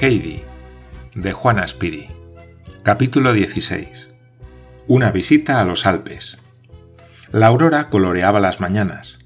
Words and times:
Heidi, 0.00 0.44
de 1.14 1.32
Juana 1.32 1.66
Spiri. 1.66 2.08
Capítulo 2.82 3.32
16. 3.32 4.08
Una 4.86 5.10
visita 5.10 5.60
a 5.60 5.64
los 5.64 5.86
Alpes. 5.86 6.36
La 7.32 7.46
aurora 7.46 7.88
coloreaba 7.88 8.40
las 8.40 8.60
mañanas. 8.60 9.18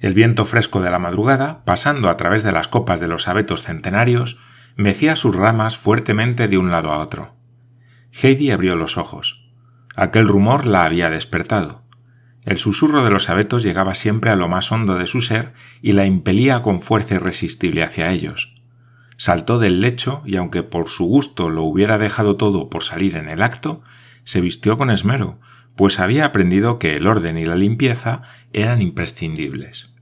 El 0.00 0.14
viento 0.14 0.44
fresco 0.44 0.80
de 0.80 0.90
la 0.90 1.00
madrugada, 1.00 1.64
pasando 1.64 2.08
a 2.08 2.16
través 2.16 2.44
de 2.44 2.52
las 2.52 2.68
copas 2.68 3.00
de 3.00 3.08
los 3.08 3.26
abetos 3.26 3.64
centenarios, 3.64 4.38
mecía 4.76 5.16
sus 5.16 5.34
ramas 5.34 5.76
fuertemente 5.76 6.46
de 6.46 6.56
un 6.56 6.70
lado 6.70 6.92
a 6.92 6.98
otro. 6.98 7.34
Heidi 8.12 8.52
abrió 8.52 8.76
los 8.76 8.96
ojos. 8.96 9.50
Aquel 9.96 10.28
rumor 10.28 10.66
la 10.66 10.84
había 10.84 11.10
despertado. 11.10 11.82
El 12.44 12.58
susurro 12.58 13.02
de 13.02 13.10
los 13.10 13.28
abetos 13.28 13.64
llegaba 13.64 13.96
siempre 13.96 14.30
a 14.30 14.36
lo 14.36 14.46
más 14.46 14.70
hondo 14.70 14.94
de 14.94 15.08
su 15.08 15.20
ser 15.20 15.52
y 15.82 15.92
la 15.92 16.06
impelía 16.06 16.62
con 16.62 16.80
fuerza 16.80 17.16
irresistible 17.16 17.82
hacia 17.82 18.10
ellos. 18.10 18.54
Saltó 19.16 19.58
del 19.58 19.80
lecho 19.80 20.22
y 20.24 20.36
aunque 20.36 20.62
por 20.62 20.88
su 20.88 21.04
gusto 21.06 21.50
lo 21.50 21.64
hubiera 21.64 21.98
dejado 21.98 22.36
todo 22.36 22.70
por 22.70 22.84
salir 22.84 23.16
en 23.16 23.28
el 23.28 23.42
acto, 23.42 23.82
se 24.22 24.40
vistió 24.40 24.78
con 24.78 24.90
esmero, 24.90 25.40
pues 25.78 26.00
había 26.00 26.24
aprendido 26.24 26.80
que 26.80 26.96
el 26.96 27.06
orden 27.06 27.38
y 27.38 27.44
la 27.44 27.54
limpieza 27.54 28.22
eran 28.52 28.82
imprescindibles. 28.82 29.94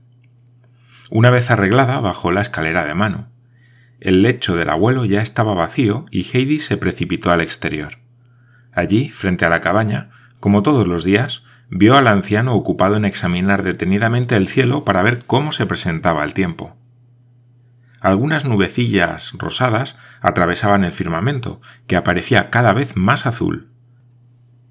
Una 1.11 1.29
vez 1.29 1.51
arreglada, 1.51 1.99
bajó 1.99 2.31
la 2.31 2.41
escalera 2.41 2.83
de 2.83 2.95
mano. 2.95 3.29
El 3.99 4.23
lecho 4.23 4.55
del 4.55 4.71
abuelo 4.71 5.05
ya 5.05 5.21
estaba 5.21 5.53
vacío 5.53 6.05
y 6.09 6.23
Heidi 6.23 6.61
se 6.61 6.77
precipitó 6.77 7.29
al 7.29 7.41
exterior. 7.41 7.99
Allí, 8.73 9.09
frente 9.09 9.45
a 9.45 9.49
la 9.49 9.61
cabaña, 9.61 10.09
como 10.39 10.63
todos 10.63 10.87
los 10.87 11.03
días, 11.03 11.43
vio 11.69 11.95
al 11.95 12.07
anciano 12.07 12.55
ocupado 12.55 12.95
en 12.95 13.05
examinar 13.05 13.61
detenidamente 13.61 14.35
el 14.35 14.47
cielo 14.47 14.83
para 14.83 15.03
ver 15.03 15.25
cómo 15.27 15.51
se 15.51 15.67
presentaba 15.67 16.23
el 16.23 16.33
tiempo. 16.33 16.75
Algunas 18.01 18.45
nubecillas 18.45 19.33
rosadas 19.33 19.95
atravesaban 20.21 20.83
el 20.83 20.91
firmamento, 20.91 21.61
que 21.85 21.97
aparecía 21.97 22.49
cada 22.49 22.73
vez 22.73 22.95
más 22.95 23.27
azul. 23.27 23.76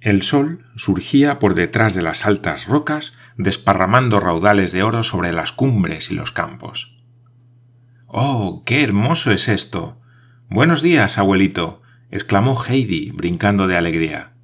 El 0.07 0.23
sol 0.23 0.65
surgía 0.77 1.41
por 1.41 1.57
detrás 1.57 1.93
de 1.93 2.01
las 2.01 2.27
altas 2.27 2.69
rocas, 2.69 3.12
desparramando 3.37 4.21
raudales 4.21 4.71
de 4.71 4.85
oro 4.85 5.03
sobre 5.03 5.33
las 5.33 5.51
cumbres 5.51 6.13
y 6.13 6.15
los 6.15 6.31
campos. 6.31 6.97
¡Oh, 8.07 8.63
qué 8.65 8.85
hermoso 8.85 9.33
es 9.33 9.48
esto! 9.48 10.01
Buenos 10.48 10.81
días, 10.81 11.19
abuelito, 11.19 11.83
exclamó 12.13 12.57
Heidi, 12.57 13.11
brincando 13.11 13.67
de 13.67 13.77
alegría. 13.77 14.35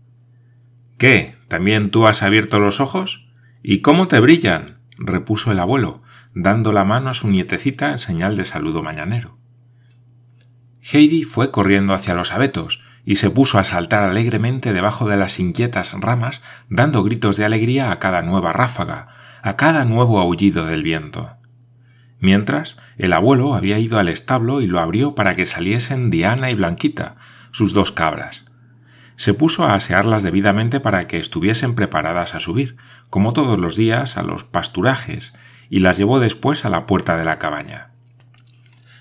¿Qué? 0.99 1.37
¿También 1.47 1.93
tú 1.93 2.09
has 2.09 2.25
abierto 2.25 2.59
los 2.59 2.81
ojos? 2.81 3.31
¿Y 3.63 3.83
cómo 3.83 4.09
te 4.09 4.19
brillan? 4.19 4.81
repuso 4.99 5.53
el 5.53 5.61
abuelo, 5.61 6.03
dando 6.35 6.73
la 6.73 6.85
mano 6.85 7.11
a 7.11 7.15
su 7.15 7.29
nietecita 7.29 7.93
en 7.93 7.99
señal 8.01 8.37
de 8.37 8.47
saludo 8.47 8.83
mañanero. 8.83 9.39
Heidi 10.81 11.23
fue 11.23 11.53
corriendo 11.53 11.95
hacia 11.95 12.15
los 12.15 12.33
abetos 12.33 12.83
y 13.05 13.17
se 13.17 13.31
puso 13.31 13.59
a 13.59 13.65
saltar 13.65 14.03
alegremente 14.03 14.73
debajo 14.73 15.09
de 15.09 15.17
las 15.17 15.39
inquietas 15.41 15.95
ramas, 16.01 16.43
dando 16.69 17.03
gritos 17.03 17.37
de 17.37 17.45
alegría 17.45 17.91
a 17.91 17.99
cada 17.99 18.23
nueva 18.23 18.53
ráfaga, 18.53 19.09
a 19.43 19.57
cada 19.57 19.85
nuevo 19.85 20.21
aullido 20.21 20.67
del 20.67 20.83
viento. 20.83 21.31
Mientras, 22.21 22.79
el 22.97 23.13
abuelo 23.13 23.55
había 23.55 23.79
ido 23.79 23.99
al 23.99 24.09
establo 24.09 24.61
y 24.61 24.67
lo 24.67 24.79
abrió 24.79 25.15
para 25.15 25.35
que 25.35 25.47
saliesen 25.47 26.11
Diana 26.11 26.51
y 26.51 26.55
Blanquita, 26.55 27.17
sus 27.51 27.75
dos 27.75 27.91
cabras, 27.91 28.45
se 29.23 29.35
puso 29.35 29.65
a 29.65 29.75
asearlas 29.75 30.25
debidamente 30.25 30.81
para 30.81 31.07
que 31.07 31.19
estuviesen 31.19 31.77
preparadas 31.77 32.35
a 32.35 32.41
subir, 32.41 32.77
como 33.09 33.33
todos 33.33 33.57
los 33.57 33.77
días, 33.77 34.17
a 34.17 34.25
los 34.25 34.43
pasturajes, 34.43 35.33
y 35.71 35.79
las 35.79 35.97
llevó 35.97 36.19
después 36.19 36.65
a 36.65 36.71
la 36.71 36.87
puerta 36.87 37.17
de 37.17 37.25
la 37.25 37.39
cabaña. 37.39 37.91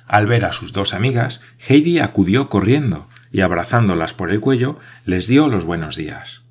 Al 0.05 0.27
ver 0.27 0.45
a 0.45 0.51
sus 0.51 0.73
dos 0.73 0.93
amigas, 0.93 1.41
Heidi 1.57 1.97
acudió 1.97 2.49
corriendo 2.49 3.07
y 3.31 3.41
abrazándolas 3.41 4.13
por 4.13 4.31
el 4.31 4.39
cuello 4.39 4.79
les 5.05 5.27
dio 5.27 5.47
los 5.47 5.65
buenos 5.65 5.95
días. 5.95 6.43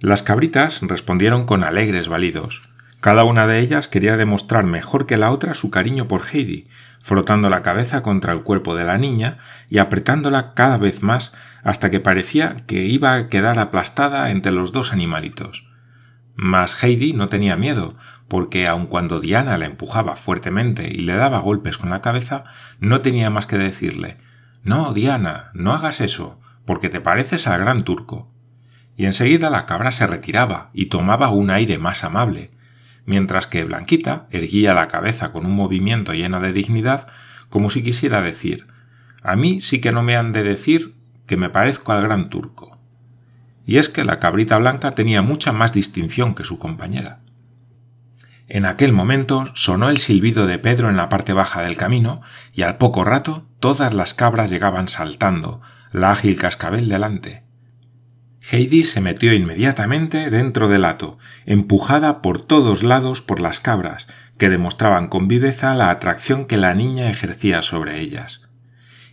Las 0.00 0.22
cabritas 0.22 0.80
respondieron 0.82 1.46
con 1.46 1.64
alegres 1.64 2.08
balidos. 2.08 2.68
Cada 3.00 3.24
una 3.24 3.46
de 3.46 3.60
ellas 3.60 3.88
quería 3.88 4.16
demostrar 4.16 4.64
mejor 4.64 5.06
que 5.06 5.16
la 5.16 5.30
otra 5.30 5.54
su 5.54 5.70
cariño 5.70 6.08
por 6.08 6.22
Heidi, 6.32 6.68
frotando 7.02 7.50
la 7.50 7.62
cabeza 7.62 8.02
contra 8.02 8.32
el 8.32 8.42
cuerpo 8.42 8.74
de 8.74 8.84
la 8.84 8.96
niña 8.96 9.38
y 9.68 9.78
apretándola 9.78 10.54
cada 10.54 10.78
vez 10.78 11.02
más 11.02 11.34
hasta 11.62 11.90
que 11.90 12.00
parecía 12.00 12.56
que 12.66 12.84
iba 12.84 13.14
a 13.14 13.28
quedar 13.28 13.58
aplastada 13.58 14.30
entre 14.30 14.52
los 14.52 14.72
dos 14.72 14.92
animalitos. 14.92 15.66
Mas 16.34 16.82
Heidi 16.82 17.12
no 17.12 17.28
tenía 17.28 17.56
miedo, 17.56 17.96
porque 18.28 18.66
aun 18.66 18.86
cuando 18.86 19.20
Diana 19.20 19.58
la 19.58 19.66
empujaba 19.66 20.16
fuertemente 20.16 20.88
y 20.88 20.98
le 20.98 21.14
daba 21.14 21.38
golpes 21.38 21.78
con 21.78 21.90
la 21.90 22.00
cabeza, 22.00 22.44
no 22.80 23.02
tenía 23.02 23.30
más 23.30 23.46
que 23.46 23.58
decirle 23.58 24.18
No, 24.64 24.94
Diana, 24.94 25.46
no 25.52 25.74
hagas 25.74 26.00
eso, 26.00 26.40
porque 26.64 26.88
te 26.88 27.02
pareces 27.02 27.46
al 27.46 27.60
gran 27.60 27.84
turco. 27.84 28.32
Y 28.96 29.04
enseguida 29.04 29.50
la 29.50 29.66
cabra 29.66 29.90
se 29.90 30.06
retiraba 30.06 30.70
y 30.72 30.86
tomaba 30.86 31.28
un 31.28 31.50
aire 31.50 31.78
más 31.78 32.02
amable, 32.02 32.50
mientras 33.04 33.46
que 33.46 33.64
Blanquita 33.64 34.26
erguía 34.30 34.72
la 34.72 34.88
cabeza 34.88 35.32
con 35.32 35.44
un 35.44 35.52
movimiento 35.52 36.14
lleno 36.14 36.40
de 36.40 36.54
dignidad, 36.54 37.08
como 37.50 37.68
si 37.68 37.82
quisiera 37.82 38.22
decir 38.22 38.66
A 39.22 39.36
mí 39.36 39.60
sí 39.60 39.82
que 39.82 39.92
no 39.92 40.02
me 40.02 40.16
han 40.16 40.32
de 40.32 40.42
decir 40.42 40.94
que 41.26 41.36
me 41.36 41.50
parezco 41.50 41.92
al 41.92 42.02
gran 42.02 42.30
turco. 42.30 42.78
Y 43.66 43.76
es 43.76 43.90
que 43.90 44.04
la 44.04 44.18
cabrita 44.18 44.56
blanca 44.56 44.92
tenía 44.92 45.20
mucha 45.20 45.52
más 45.52 45.74
distinción 45.74 46.34
que 46.34 46.44
su 46.44 46.58
compañera. 46.58 47.20
En 48.48 48.66
aquel 48.66 48.92
momento 48.92 49.50
sonó 49.54 49.88
el 49.88 49.98
silbido 49.98 50.46
de 50.46 50.58
Pedro 50.58 50.90
en 50.90 50.96
la 50.96 51.08
parte 51.08 51.32
baja 51.32 51.62
del 51.62 51.76
camino, 51.76 52.20
y 52.52 52.62
al 52.62 52.76
poco 52.76 53.02
rato 53.04 53.46
todas 53.64 53.94
las 53.94 54.12
cabras 54.12 54.50
llegaban 54.50 54.88
saltando, 54.88 55.62
la 55.90 56.10
ágil 56.10 56.36
cascabel 56.36 56.86
delante. 56.86 57.44
Heidi 58.52 58.84
se 58.84 59.00
metió 59.00 59.32
inmediatamente 59.32 60.28
dentro 60.28 60.68
del 60.68 60.84
hato, 60.84 61.16
empujada 61.46 62.20
por 62.20 62.44
todos 62.44 62.82
lados 62.82 63.22
por 63.22 63.40
las 63.40 63.60
cabras, 63.60 64.06
que 64.36 64.50
demostraban 64.50 65.08
con 65.08 65.28
viveza 65.28 65.74
la 65.74 65.88
atracción 65.88 66.44
que 66.44 66.58
la 66.58 66.74
niña 66.74 67.10
ejercía 67.10 67.62
sobre 67.62 68.00
ellas. 68.00 68.42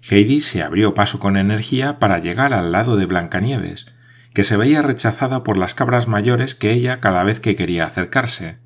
Heidi 0.10 0.42
se 0.42 0.62
abrió 0.62 0.94
paso 0.94 1.18
con 1.18 1.38
energía 1.38 1.98
para 1.98 2.20
llegar 2.20 2.54
al 2.54 2.74
lado 2.74 2.98
de 2.98 3.06
Blancanieves, 3.06 3.86
que 4.34 4.44
se 4.44 4.58
veía 4.58 4.82
rechazada 4.82 5.44
por 5.44 5.56
las 5.56 5.74
cabras 5.76 6.10
mayores 6.10 6.56
que 6.56 6.74
ella 6.74 7.00
cada 7.00 7.24
vez 7.24 7.40
que 7.40 7.56
quería 7.56 7.86
acercarse. 7.86 8.58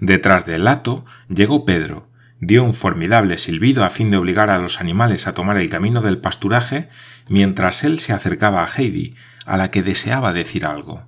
Detrás 0.00 0.46
del 0.46 0.66
hato 0.66 1.04
llegó 1.28 1.66
Pedro, 1.66 2.09
dio 2.40 2.64
un 2.64 2.72
formidable 2.72 3.36
silbido 3.36 3.84
a 3.84 3.90
fin 3.90 4.10
de 4.10 4.16
obligar 4.16 4.50
a 4.50 4.58
los 4.58 4.80
animales 4.80 5.26
a 5.26 5.34
tomar 5.34 5.58
el 5.58 5.68
camino 5.68 6.00
del 6.00 6.18
pasturaje, 6.18 6.88
mientras 7.28 7.84
él 7.84 7.98
se 8.00 8.12
acercaba 8.12 8.64
a 8.64 8.66
Heidi, 8.66 9.14
a 9.46 9.56
la 9.56 9.70
que 9.70 9.82
deseaba 9.82 10.32
decir 10.32 10.64
algo. 10.64 11.04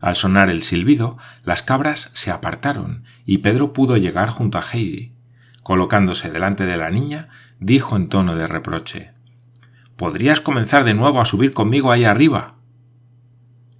Al 0.00 0.16
sonar 0.16 0.50
el 0.50 0.62
silbido, 0.62 1.18
las 1.44 1.62
cabras 1.62 2.10
se 2.14 2.30
apartaron 2.30 3.04
y 3.24 3.38
Pedro 3.38 3.72
pudo 3.72 3.96
llegar 3.96 4.28
junto 4.28 4.58
a 4.58 4.64
Heidi. 4.64 5.14
Colocándose 5.62 6.30
delante 6.30 6.66
de 6.66 6.76
la 6.76 6.90
niña, 6.90 7.28
dijo 7.58 7.96
en 7.96 8.08
tono 8.08 8.36
de 8.36 8.46
reproche. 8.46 9.12
¿Podrías 9.96 10.40
comenzar 10.40 10.84
de 10.84 10.94
nuevo 10.94 11.20
a 11.20 11.24
subir 11.24 11.52
conmigo 11.52 11.90
ahí 11.90 12.04
arriba? 12.04 12.56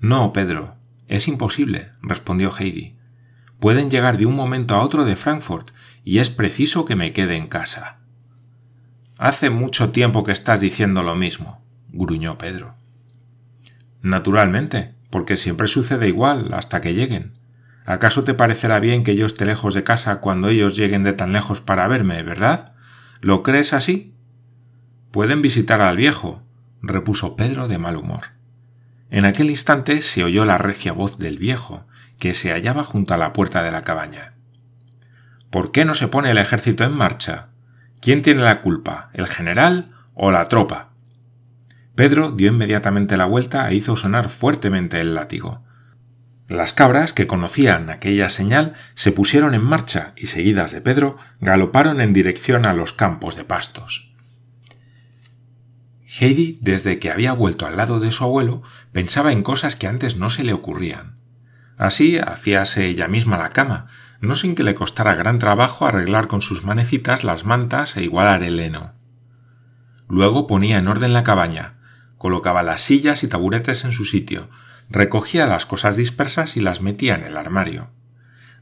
No, 0.00 0.32
Pedro, 0.32 0.76
es 1.08 1.28
imposible, 1.28 1.90
respondió 2.00 2.50
Heidi. 2.56 2.96
Pueden 3.60 3.90
llegar 3.90 4.18
de 4.18 4.26
un 4.26 4.34
momento 4.34 4.74
a 4.74 4.80
otro 4.80 5.04
de 5.04 5.16
Frankfurt 5.16 5.70
y 6.06 6.20
es 6.20 6.30
preciso 6.30 6.84
que 6.84 6.94
me 6.94 7.12
quede 7.12 7.36
en 7.36 7.48
casa. 7.48 7.98
Hace 9.18 9.50
mucho 9.50 9.90
tiempo 9.90 10.22
que 10.22 10.30
estás 10.30 10.60
diciendo 10.60 11.02
lo 11.02 11.16
mismo, 11.16 11.60
gruñó 11.88 12.38
Pedro. 12.38 12.76
Naturalmente, 14.02 14.94
porque 15.10 15.36
siempre 15.36 15.66
sucede 15.66 16.06
igual 16.06 16.54
hasta 16.54 16.80
que 16.80 16.94
lleguen. 16.94 17.32
¿Acaso 17.86 18.22
te 18.22 18.34
parecerá 18.34 18.78
bien 18.78 19.02
que 19.02 19.16
yo 19.16 19.26
esté 19.26 19.46
lejos 19.46 19.74
de 19.74 19.82
casa 19.82 20.20
cuando 20.20 20.48
ellos 20.48 20.76
lleguen 20.76 21.02
de 21.02 21.12
tan 21.12 21.32
lejos 21.32 21.60
para 21.60 21.88
verme, 21.88 22.22
verdad? 22.22 22.74
¿Lo 23.20 23.42
crees 23.42 23.72
así? 23.72 24.14
Pueden 25.10 25.42
visitar 25.42 25.80
al 25.80 25.96
viejo, 25.96 26.40
repuso 26.82 27.34
Pedro 27.34 27.66
de 27.66 27.78
mal 27.78 27.96
humor. 27.96 28.26
En 29.10 29.24
aquel 29.24 29.50
instante 29.50 30.00
se 30.02 30.22
oyó 30.22 30.44
la 30.44 30.56
recia 30.56 30.92
voz 30.92 31.18
del 31.18 31.36
viejo, 31.36 31.84
que 32.20 32.32
se 32.32 32.52
hallaba 32.52 32.84
junto 32.84 33.12
a 33.12 33.18
la 33.18 33.32
puerta 33.32 33.64
de 33.64 33.72
la 33.72 33.82
cabaña. 33.82 34.35
¿Por 35.56 35.72
qué 35.72 35.86
no 35.86 35.94
se 35.94 36.06
pone 36.06 36.30
el 36.30 36.36
ejército 36.36 36.84
en 36.84 36.92
marcha? 36.92 37.48
¿Quién 38.02 38.20
tiene 38.20 38.42
la 38.42 38.60
culpa, 38.60 39.08
el 39.14 39.26
general 39.26 39.90
o 40.12 40.30
la 40.30 40.44
tropa? 40.44 40.90
Pedro 41.94 42.30
dio 42.30 42.48
inmediatamente 42.48 43.16
la 43.16 43.24
vuelta 43.24 43.70
e 43.70 43.74
hizo 43.74 43.96
sonar 43.96 44.28
fuertemente 44.28 45.00
el 45.00 45.14
látigo. 45.14 45.64
Las 46.46 46.74
cabras, 46.74 47.14
que 47.14 47.26
conocían 47.26 47.88
aquella 47.88 48.28
señal, 48.28 48.74
se 48.96 49.12
pusieron 49.12 49.54
en 49.54 49.64
marcha 49.64 50.12
y, 50.14 50.26
seguidas 50.26 50.72
de 50.72 50.82
Pedro, 50.82 51.16
galoparon 51.40 52.02
en 52.02 52.12
dirección 52.12 52.66
a 52.66 52.74
los 52.74 52.92
campos 52.92 53.34
de 53.34 53.44
pastos. 53.44 54.14
Heidi, 56.20 56.58
desde 56.60 56.98
que 56.98 57.10
había 57.10 57.32
vuelto 57.32 57.66
al 57.66 57.78
lado 57.78 57.98
de 57.98 58.12
su 58.12 58.24
abuelo, 58.24 58.62
pensaba 58.92 59.32
en 59.32 59.42
cosas 59.42 59.74
que 59.74 59.86
antes 59.86 60.18
no 60.18 60.28
se 60.28 60.44
le 60.44 60.52
ocurrían. 60.52 61.16
Así 61.78 62.18
hacíase 62.18 62.84
ella 62.84 63.08
misma 63.08 63.38
la 63.38 63.48
cama, 63.50 63.86
no 64.20 64.36
sin 64.36 64.54
que 64.54 64.62
le 64.62 64.74
costara 64.74 65.14
gran 65.14 65.38
trabajo 65.38 65.86
arreglar 65.86 66.26
con 66.26 66.42
sus 66.42 66.64
manecitas 66.64 67.24
las 67.24 67.44
mantas 67.44 67.96
e 67.96 68.02
igualar 68.02 68.42
el 68.42 68.60
heno. 68.60 68.94
Luego 70.08 70.46
ponía 70.46 70.78
en 70.78 70.88
orden 70.88 71.12
la 71.12 71.24
cabaña, 71.24 71.74
colocaba 72.18 72.62
las 72.62 72.80
sillas 72.80 73.24
y 73.24 73.28
taburetes 73.28 73.84
en 73.84 73.92
su 73.92 74.04
sitio, 74.04 74.48
recogía 74.88 75.46
las 75.46 75.66
cosas 75.66 75.96
dispersas 75.96 76.56
y 76.56 76.60
las 76.60 76.80
metía 76.80 77.14
en 77.14 77.24
el 77.24 77.36
armario. 77.36 77.90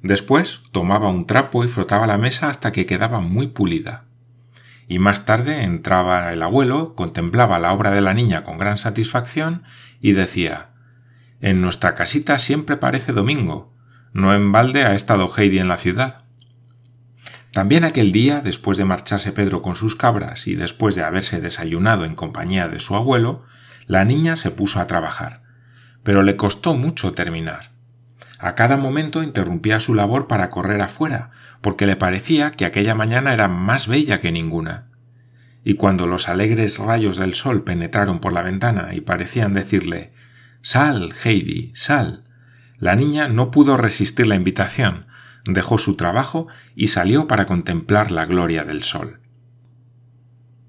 Después 0.03 0.63
tomaba 0.73 1.09
un 1.09 1.27
trapo 1.27 1.65
y 1.65 1.69
frotaba 1.69 2.07
la 2.07 2.19
mesa 2.19 2.49
hasta 2.49 2.73
que 2.73 2.87
quedaba 2.87 3.21
muy 3.21 3.47
pulida. 3.47 4.05
Y 4.87 4.99
más 4.99 5.25
tarde 5.25 5.63
entraba 5.63 6.33
el 6.33 6.43
abuelo, 6.43 6.95
contemplaba 6.95 7.59
la 7.59 7.73
obra 7.73 7.91
de 7.91 8.03
la 8.03 8.13
niña 8.13 8.45
con 8.45 8.59
gran 8.59 8.77
satisfacción 8.77 9.63
y 10.01 10.13
decía 10.13 10.71
En 11.41 11.63
nuestra 11.63 11.95
casita 11.95 12.39
siempre 12.39 12.77
parece 12.77 13.13
domingo. 13.13 13.74
No 14.15 14.35
en 14.35 14.51
balde 14.51 14.85
ha 14.85 14.95
estado 14.95 15.31
Heidi 15.37 15.59
en 15.59 15.69
la 15.69 15.77
ciudad. 15.77 16.23
También 17.53 17.85
aquel 17.85 18.11
día, 18.11 18.41
después 18.41 18.79
de 18.79 18.87
marcharse 18.87 19.33
Pedro 19.33 19.61
con 19.61 19.77
sus 19.77 19.95
cabras 19.95 20.47
y 20.47 20.55
después 20.55 20.95
de 20.95 21.05
haberse 21.05 21.43
desayunado 21.43 22.07
en 22.07 22.15
compañía 22.15 22.69
de 22.69 22.81
su 22.81 22.97
abuelo, 22.97 23.45
la 23.87 24.07
niña 24.07 24.37
se 24.37 24.51
puso 24.51 24.81
a 24.81 24.87
trabajar 24.87 25.45
pero 26.05 26.23
le 26.23 26.37
costó 26.37 26.75
mucho 26.75 27.13
terminar. 27.13 27.73
A 28.39 28.55
cada 28.55 28.77
momento 28.77 29.23
interrumpía 29.23 29.81
su 29.81 29.95
labor 29.95 30.29
para 30.29 30.51
correr 30.51 30.81
afuera, 30.83 31.31
porque 31.61 31.87
le 31.87 31.97
parecía 31.97 32.53
que 32.53 32.67
aquella 32.67 32.95
mañana 32.95 33.33
era 33.33 33.49
más 33.49 33.89
bella 33.89 34.21
que 34.21 34.31
ninguna. 34.31 34.91
Y 35.65 35.75
cuando 35.75 36.07
los 36.07 36.29
alegres 36.29 36.79
rayos 36.79 37.17
del 37.17 37.35
sol 37.35 37.65
penetraron 37.65 38.21
por 38.21 38.35
la 38.35 38.43
ventana 38.43 38.91
y 38.93 39.01
parecían 39.01 39.55
decirle 39.55 40.13
Sal, 40.61 41.15
Heidi, 41.25 41.73
sal. 41.75 42.24
La 42.85 42.97
niña 42.97 43.29
no 43.29 43.51
pudo 43.51 43.79
resistir 43.79 44.27
la 44.27 44.35
invitación, 44.35 45.07
dejó 45.47 45.79
su 45.79 45.97
trabajo 45.97 46.49
y 46.77 46.89
salió 46.89 47.27
para 47.27 47.47
contemplar 47.47 48.11
la 48.11 48.27
gloria 48.27 48.65
del 48.65 48.83
sol. 48.83 49.21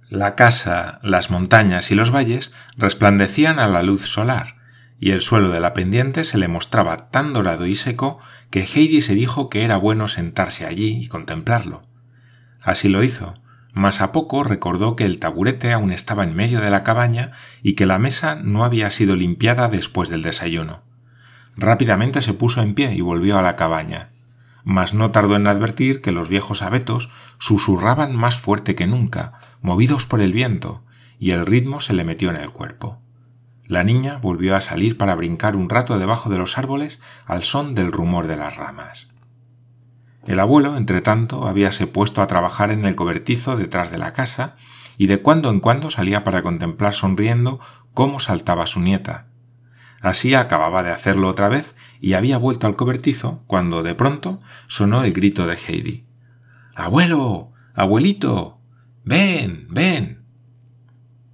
La 0.09 0.33
casa, 0.35 1.01
las 1.03 1.29
montañas 1.29 1.91
y 1.91 1.95
los 1.95 2.15
valles 2.15 2.53
resplandecían 2.77 3.59
a 3.59 3.67
la 3.67 3.83
luz 3.83 4.03
solar, 4.07 4.55
y 4.97 5.11
el 5.11 5.19
suelo 5.19 5.49
de 5.49 5.59
la 5.59 5.73
pendiente 5.73 6.23
se 6.23 6.37
le 6.37 6.47
mostraba 6.47 7.09
tan 7.09 7.33
dorado 7.33 7.65
y 7.65 7.75
seco 7.75 8.19
que 8.49 8.61
Heidi 8.61 9.01
se 9.01 9.13
dijo 9.13 9.49
que 9.49 9.65
era 9.65 9.75
bueno 9.75 10.07
sentarse 10.07 10.65
allí 10.65 11.03
y 11.03 11.09
contemplarlo. 11.09 11.81
Así 12.61 12.87
lo 12.87 13.03
hizo, 13.03 13.33
mas 13.73 13.99
a 13.99 14.13
poco 14.13 14.45
recordó 14.45 14.95
que 14.95 15.03
el 15.03 15.19
taburete 15.19 15.73
aún 15.73 15.91
estaba 15.91 16.23
en 16.23 16.33
medio 16.33 16.61
de 16.61 16.69
la 16.69 16.85
cabaña 16.85 17.33
y 17.61 17.73
que 17.73 17.85
la 17.85 17.99
mesa 17.99 18.37
no 18.41 18.63
había 18.63 18.89
sido 18.89 19.17
limpiada 19.17 19.67
después 19.67 20.07
del 20.07 20.21
desayuno. 20.21 20.84
Rápidamente 21.57 22.21
se 22.21 22.33
puso 22.33 22.61
en 22.61 22.75
pie 22.75 22.93
y 22.93 23.01
volvió 23.01 23.37
a 23.37 23.41
la 23.41 23.55
cabaña, 23.55 24.09
mas 24.63 24.93
no 24.93 25.11
tardó 25.11 25.35
en 25.35 25.47
advertir 25.47 26.01
que 26.01 26.11
los 26.11 26.27
viejos 26.27 26.61
abetos 26.61 27.09
susurraban 27.39 28.15
más 28.15 28.37
fuerte 28.37 28.75
que 28.75 28.87
nunca, 28.87 29.33
movidos 29.61 30.05
por 30.05 30.21
el 30.21 30.33
viento, 30.33 30.83
y 31.19 31.31
el 31.31 31.45
ritmo 31.45 31.79
se 31.79 31.93
le 31.93 32.03
metió 32.03 32.29
en 32.29 32.37
el 32.37 32.49
cuerpo. 32.49 32.99
La 33.67 33.83
niña 33.83 34.17
volvió 34.21 34.55
a 34.55 34.61
salir 34.61 34.97
para 34.97 35.15
brincar 35.15 35.55
un 35.55 35.69
rato 35.69 35.97
debajo 35.97 36.29
de 36.29 36.37
los 36.37 36.57
árboles 36.57 36.99
al 37.25 37.43
son 37.43 37.73
del 37.73 37.91
rumor 37.91 38.27
de 38.27 38.37
las 38.37 38.57
ramas. 38.57 39.07
El 40.27 40.39
abuelo, 40.39 40.75
entretanto, 40.75 41.47
habíase 41.47 41.87
puesto 41.87 42.21
a 42.21 42.27
trabajar 42.27 42.71
en 42.71 42.85
el 42.85 42.95
cobertizo 42.95 43.57
detrás 43.57 43.91
de 43.91 43.97
la 43.97 44.13
casa 44.13 44.55
y 44.97 45.07
de 45.07 45.21
cuando 45.21 45.49
en 45.49 45.59
cuando 45.59 45.91
salía 45.91 46.23
para 46.23 46.41
contemplar 46.41 46.93
sonriendo 46.93 47.59
cómo 47.93 48.19
saltaba 48.19 48.65
su 48.65 48.81
nieta. 48.81 49.27
Así 50.05 50.35
acababa 50.35 50.83
de 50.83 50.91
hacerlo 50.91 51.27
otra 51.27 51.49
vez 51.49 51.73
y 51.99 52.13
había 52.13 52.37
vuelto 52.37 52.67
al 52.67 52.75
cobertizo 52.75 53.43
cuando 53.47 53.81
de 53.81 53.95
pronto 53.95 54.37
sonó 54.67 55.03
el 55.03 55.13
grito 55.13 55.47
de 55.47 55.55
Heidi. 55.55 56.05
Abuelo. 56.75 57.53
abuelito. 57.73 58.61
ven. 59.03 59.65
ven. 59.71 60.23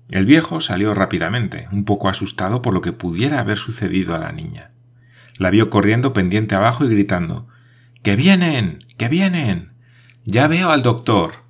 El 0.07 0.25
viejo 0.25 0.62
salió 0.62 0.94
rápidamente, 0.94 1.68
un 1.73 1.83
poco 1.83 2.07
asustado 2.07 2.62
por 2.62 2.73
lo 2.73 2.79
que 2.79 2.94
pudiera 2.94 3.41
haber 3.41 3.57
sucedido 3.57 4.15
a 4.15 4.19
la 4.19 4.31
niña. 4.31 4.71
La 5.38 5.50
vio 5.50 5.69
corriendo 5.69 6.13
pendiente 6.13 6.56
abajo 6.56 6.85
y 6.85 6.89
gritando 6.91 7.50
¡Que 8.03 8.15
vienen! 8.15 8.79
¡Que 8.95 9.09
vienen! 9.09 9.73
¡Ya 10.23 10.47
veo 10.47 10.69
al 10.71 10.81
doctor! 10.81 11.44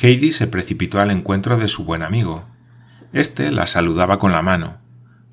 Heidi 0.00 0.30
se 0.32 0.46
precipitó 0.46 1.00
al 1.00 1.10
encuentro 1.10 1.56
de 1.56 1.66
su 1.66 1.84
buen 1.84 2.02
amigo. 2.02 2.44
Este 3.12 3.50
la 3.50 3.66
saludaba 3.66 4.20
con 4.20 4.30
la 4.30 4.42
mano. 4.42 4.79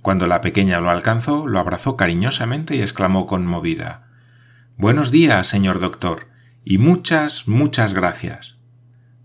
Cuando 0.07 0.25
la 0.25 0.39
pequeña 0.39 0.79
lo 0.79 0.89
alcanzó, 0.89 1.47
lo 1.47 1.59
abrazó 1.59 1.97
cariñosamente 1.97 2.77
y 2.77 2.81
exclamó 2.81 3.27
conmovida 3.27 4.07
Buenos 4.77 5.11
días, 5.11 5.47
señor 5.47 5.81
doctor, 5.81 6.29
y 6.63 6.77
muchas, 6.77 7.49
muchas 7.49 7.91
gracias. 7.91 8.55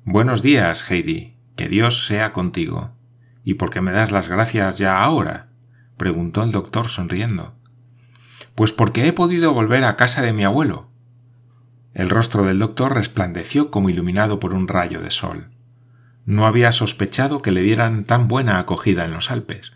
Buenos 0.04 0.42
días, 0.42 0.90
Heidi, 0.90 1.36
que 1.54 1.68
Dios 1.68 2.08
sea 2.08 2.32
contigo. 2.32 2.96
¿Y 3.44 3.54
por 3.54 3.70
qué 3.70 3.80
me 3.80 3.92
das 3.92 4.10
las 4.10 4.28
gracias 4.28 4.76
ya 4.76 5.00
ahora? 5.00 5.50
preguntó 5.98 6.42
el 6.42 6.50
doctor 6.50 6.88
sonriendo. 6.88 7.54
Pues 8.56 8.72
porque 8.72 9.06
he 9.06 9.12
podido 9.12 9.54
volver 9.54 9.84
a 9.84 9.94
casa 9.94 10.20
de 10.20 10.32
mi 10.32 10.42
abuelo. 10.42 10.90
El 11.94 12.10
rostro 12.10 12.42
del 12.42 12.58
doctor 12.58 12.92
resplandeció 12.92 13.70
como 13.70 13.88
iluminado 13.88 14.40
por 14.40 14.52
un 14.52 14.66
rayo 14.66 15.00
de 15.00 15.12
sol. 15.12 15.52
No 16.26 16.44
había 16.44 16.72
sospechado 16.72 17.40
que 17.40 17.52
le 17.52 17.62
dieran 17.62 18.02
tan 18.02 18.26
buena 18.26 18.58
acogida 18.58 19.04
en 19.04 19.12
los 19.12 19.30
Alpes. 19.30 19.74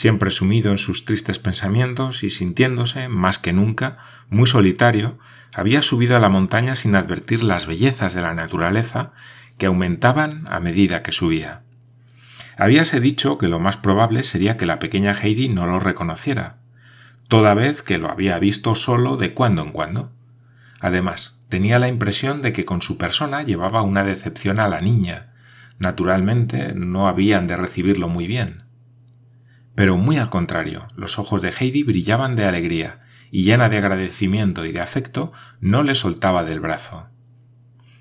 Siempre 0.00 0.30
sumido 0.30 0.70
en 0.70 0.78
sus 0.78 1.04
tristes 1.04 1.38
pensamientos 1.38 2.24
y 2.24 2.30
sintiéndose, 2.30 3.08
más 3.10 3.38
que 3.38 3.52
nunca, 3.52 3.98
muy 4.30 4.46
solitario, 4.46 5.18
había 5.54 5.82
subido 5.82 6.16
a 6.16 6.20
la 6.20 6.30
montaña 6.30 6.74
sin 6.74 6.94
advertir 6.94 7.42
las 7.42 7.66
bellezas 7.66 8.14
de 8.14 8.22
la 8.22 8.32
naturaleza 8.32 9.12
que 9.58 9.66
aumentaban 9.66 10.44
a 10.48 10.58
medida 10.58 11.02
que 11.02 11.12
subía. 11.12 11.64
Habíase 12.56 12.98
dicho 12.98 13.36
que 13.36 13.48
lo 13.48 13.60
más 13.60 13.76
probable 13.76 14.22
sería 14.22 14.56
que 14.56 14.64
la 14.64 14.78
pequeña 14.78 15.12
Heidi 15.12 15.50
no 15.50 15.66
lo 15.66 15.80
reconociera, 15.80 16.56
toda 17.28 17.52
vez 17.52 17.82
que 17.82 17.98
lo 17.98 18.10
había 18.10 18.38
visto 18.38 18.74
solo 18.74 19.18
de 19.18 19.34
cuando 19.34 19.60
en 19.60 19.70
cuando. 19.70 20.12
Además, 20.80 21.38
tenía 21.50 21.78
la 21.78 21.88
impresión 21.88 22.40
de 22.40 22.54
que 22.54 22.64
con 22.64 22.80
su 22.80 22.96
persona 22.96 23.42
llevaba 23.42 23.82
una 23.82 24.02
decepción 24.02 24.60
a 24.60 24.68
la 24.68 24.80
niña. 24.80 25.34
Naturalmente, 25.78 26.72
no 26.74 27.06
habían 27.06 27.46
de 27.46 27.58
recibirlo 27.58 28.08
muy 28.08 28.26
bien. 28.26 28.69
Pero 29.74 29.96
muy 29.96 30.18
al 30.18 30.30
contrario, 30.30 30.88
los 30.96 31.18
ojos 31.18 31.42
de 31.42 31.52
Heidi 31.52 31.82
brillaban 31.82 32.36
de 32.36 32.44
alegría, 32.44 33.00
y 33.30 33.44
llena 33.44 33.68
de 33.68 33.78
agradecimiento 33.78 34.64
y 34.64 34.72
de 34.72 34.80
afecto, 34.80 35.32
no 35.60 35.82
le 35.82 35.94
soltaba 35.94 36.44
del 36.44 36.60
brazo. 36.60 37.08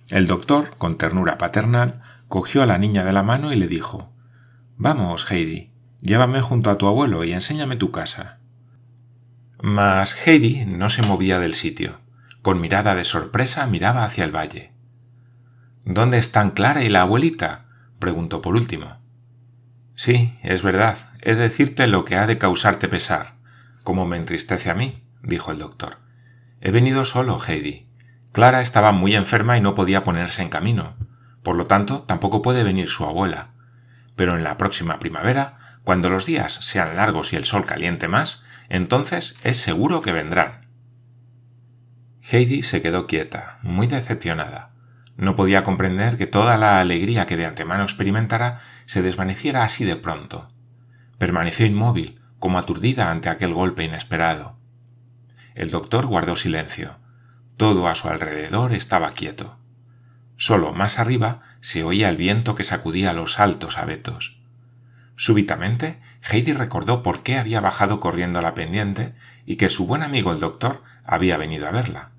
El 0.10 0.26
doctor, 0.26 0.76
con 0.78 0.98
ternura 0.98 1.38
paternal, 1.38 2.02
cogió 2.28 2.64
a 2.64 2.66
la 2.66 2.78
niña 2.78 3.04
de 3.04 3.14
la 3.14 3.24
mano 3.24 3.54
y 3.54 3.56
le 3.56 3.68
dijo 3.68 4.12
Vamos, 4.76 5.32
Heidi, 5.32 5.72
llévame 6.02 6.42
junto 6.42 6.70
a 6.70 6.78
tu 6.78 6.88
abuelo 6.88 7.24
y 7.24 7.34
enséñame 7.34 7.76
tu 7.76 7.92
casa. 7.92 8.40
Mas 9.62 10.16
Heidi 10.26 10.66
no 10.66 10.90
se 10.90 11.02
movía 11.02 11.40
del 11.40 11.54
sitio. 11.54 12.00
Con 12.42 12.62
mirada 12.62 12.96
de 12.96 13.04
sorpresa 13.04 13.68
miraba 13.68 14.06
hacia 14.06 14.24
el 14.24 14.34
valle. 14.34 14.72
¿Dónde 15.84 16.18
están 16.18 16.52
Clara 16.52 16.84
y 16.84 16.90
la 16.90 17.02
abuelita? 17.02 17.66
preguntó 18.00 18.42
por 18.42 18.56
último. 18.56 18.99
Sí, 20.00 20.40
es 20.44 20.64
verdad, 20.64 20.98
he 21.20 21.36
de 21.36 21.42
decirte 21.42 21.86
lo 21.86 22.06
que 22.06 22.16
ha 22.16 22.26
de 22.26 22.38
causarte 22.38 22.88
pesar, 22.88 23.36
como 23.84 24.06
me 24.06 24.16
entristece 24.16 24.70
a 24.70 24.74
mí, 24.74 25.04
dijo 25.24 25.52
el 25.52 25.60
doctor. 25.60 25.98
He 26.62 26.72
venido 26.72 27.04
solo, 27.04 27.38
Heidi. 27.38 27.90
Clara 28.32 28.62
estaba 28.62 28.94
muy 28.94 29.14
enferma 29.14 29.58
y 29.58 29.62
no 29.62 29.76
podía 29.76 30.06
ponerse 30.06 30.42
en 30.42 30.48
camino. 30.48 30.96
Por 31.44 31.58
lo 31.58 31.66
tanto, 31.66 32.04
tampoco 32.04 32.42
puede 32.42 32.64
venir 32.64 32.88
su 32.88 33.04
abuela. 33.04 33.50
Pero 34.16 34.38
en 34.38 34.46
la 34.46 34.56
próxima 34.56 35.00
primavera, 35.00 35.58
cuando 35.84 36.10
los 36.10 36.26
días 36.26 36.54
sean 36.62 36.96
largos 36.96 37.34
y 37.34 37.36
el 37.36 37.44
sol 37.44 37.66
caliente 37.66 38.08
más, 38.08 38.42
entonces 38.70 39.36
es 39.44 39.58
seguro 39.58 40.00
que 40.00 40.14
vendrán. 40.14 40.62
Heidi 42.22 42.64
se 42.64 42.82
quedó 42.82 43.06
quieta, 43.06 43.60
muy 43.64 43.88
decepcionada. 43.88 44.72
No 45.20 45.36
podía 45.36 45.66
comprender 45.66 46.16
que 46.16 46.28
toda 46.28 46.58
la 46.58 46.80
alegría 46.80 47.26
que 47.26 47.36
de 47.36 47.46
antemano 47.46 47.84
experimentara 47.84 48.62
se 48.86 49.02
desvaneciera 49.02 49.66
así 49.66 49.84
de 49.84 49.98
pronto. 49.98 50.48
Permaneció 51.18 51.66
inmóvil, 51.66 52.22
como 52.40 52.58
aturdida 52.58 53.12
ante 53.12 53.28
aquel 53.28 53.54
golpe 53.54 53.84
inesperado. 53.84 54.56
El 55.56 55.72
doctor 55.72 56.06
guardó 56.06 56.38
silencio, 56.38 57.00
todo 57.58 57.90
a 57.90 57.96
su 57.96 58.08
alrededor 58.08 58.72
estaba 58.72 59.12
quieto. 59.12 59.58
Solo 60.38 60.72
más 60.72 61.00
arriba 61.00 61.42
se 61.60 61.84
oía 61.84 62.08
el 62.08 62.16
viento 62.16 62.56
que 62.56 62.64
sacudía 62.64 63.12
los 63.12 63.42
altos 63.42 63.78
abetos. 63.78 64.40
Súbitamente 65.18 66.00
Heidi 66.32 66.54
recordó 66.54 67.04
por 67.04 67.24
qué 67.24 67.38
había 67.38 67.60
bajado 67.60 68.00
corriendo 68.00 68.42
la 68.42 68.54
pendiente 68.54 69.16
y 69.46 69.58
que 69.58 69.68
su 69.68 69.86
buen 69.86 70.02
amigo 70.02 70.32
el 70.32 70.40
doctor 70.40 70.82
había 71.06 71.36
venido 71.36 71.68
a 71.68 71.72
verla. 71.72 72.12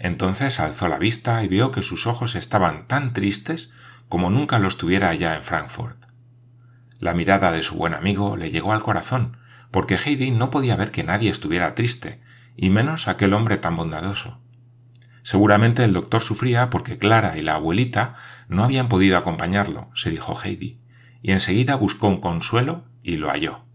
Entonces 0.00 0.60
alzó 0.60 0.88
la 0.88 0.96
vista 0.96 1.44
y 1.44 1.48
vio 1.48 1.72
que 1.72 1.82
sus 1.82 2.06
ojos 2.06 2.34
estaban 2.34 2.88
tan 2.88 3.12
tristes 3.12 3.70
como 4.08 4.30
nunca 4.30 4.58
los 4.58 4.78
tuviera 4.78 5.10
allá 5.10 5.36
en 5.36 5.42
Frankfurt. 5.42 6.06
La 6.98 7.12
mirada 7.12 7.52
de 7.52 7.62
su 7.62 7.76
buen 7.76 7.92
amigo 7.92 8.38
le 8.38 8.50
llegó 8.50 8.72
al 8.72 8.82
corazón, 8.82 9.36
porque 9.70 9.96
Heidi 9.96 10.30
no 10.30 10.50
podía 10.50 10.74
ver 10.74 10.90
que 10.90 11.04
nadie 11.04 11.30
estuviera 11.30 11.74
triste, 11.74 12.22
y 12.56 12.70
menos 12.70 13.08
aquel 13.08 13.34
hombre 13.34 13.58
tan 13.58 13.76
bondadoso. 13.76 14.40
Seguramente 15.22 15.84
el 15.84 15.92
doctor 15.92 16.22
sufría 16.22 16.70
porque 16.70 16.96
Clara 16.96 17.36
y 17.36 17.42
la 17.42 17.56
abuelita 17.56 18.14
no 18.48 18.64
habían 18.64 18.88
podido 18.88 19.18
acompañarlo, 19.18 19.90
se 19.94 20.10
dijo 20.10 20.34
Heidi, 20.42 20.80
y 21.20 21.32
enseguida 21.32 21.74
buscó 21.74 22.08
un 22.08 22.22
consuelo 22.22 22.86
y 23.02 23.18
lo 23.18 23.28
halló. 23.28 23.66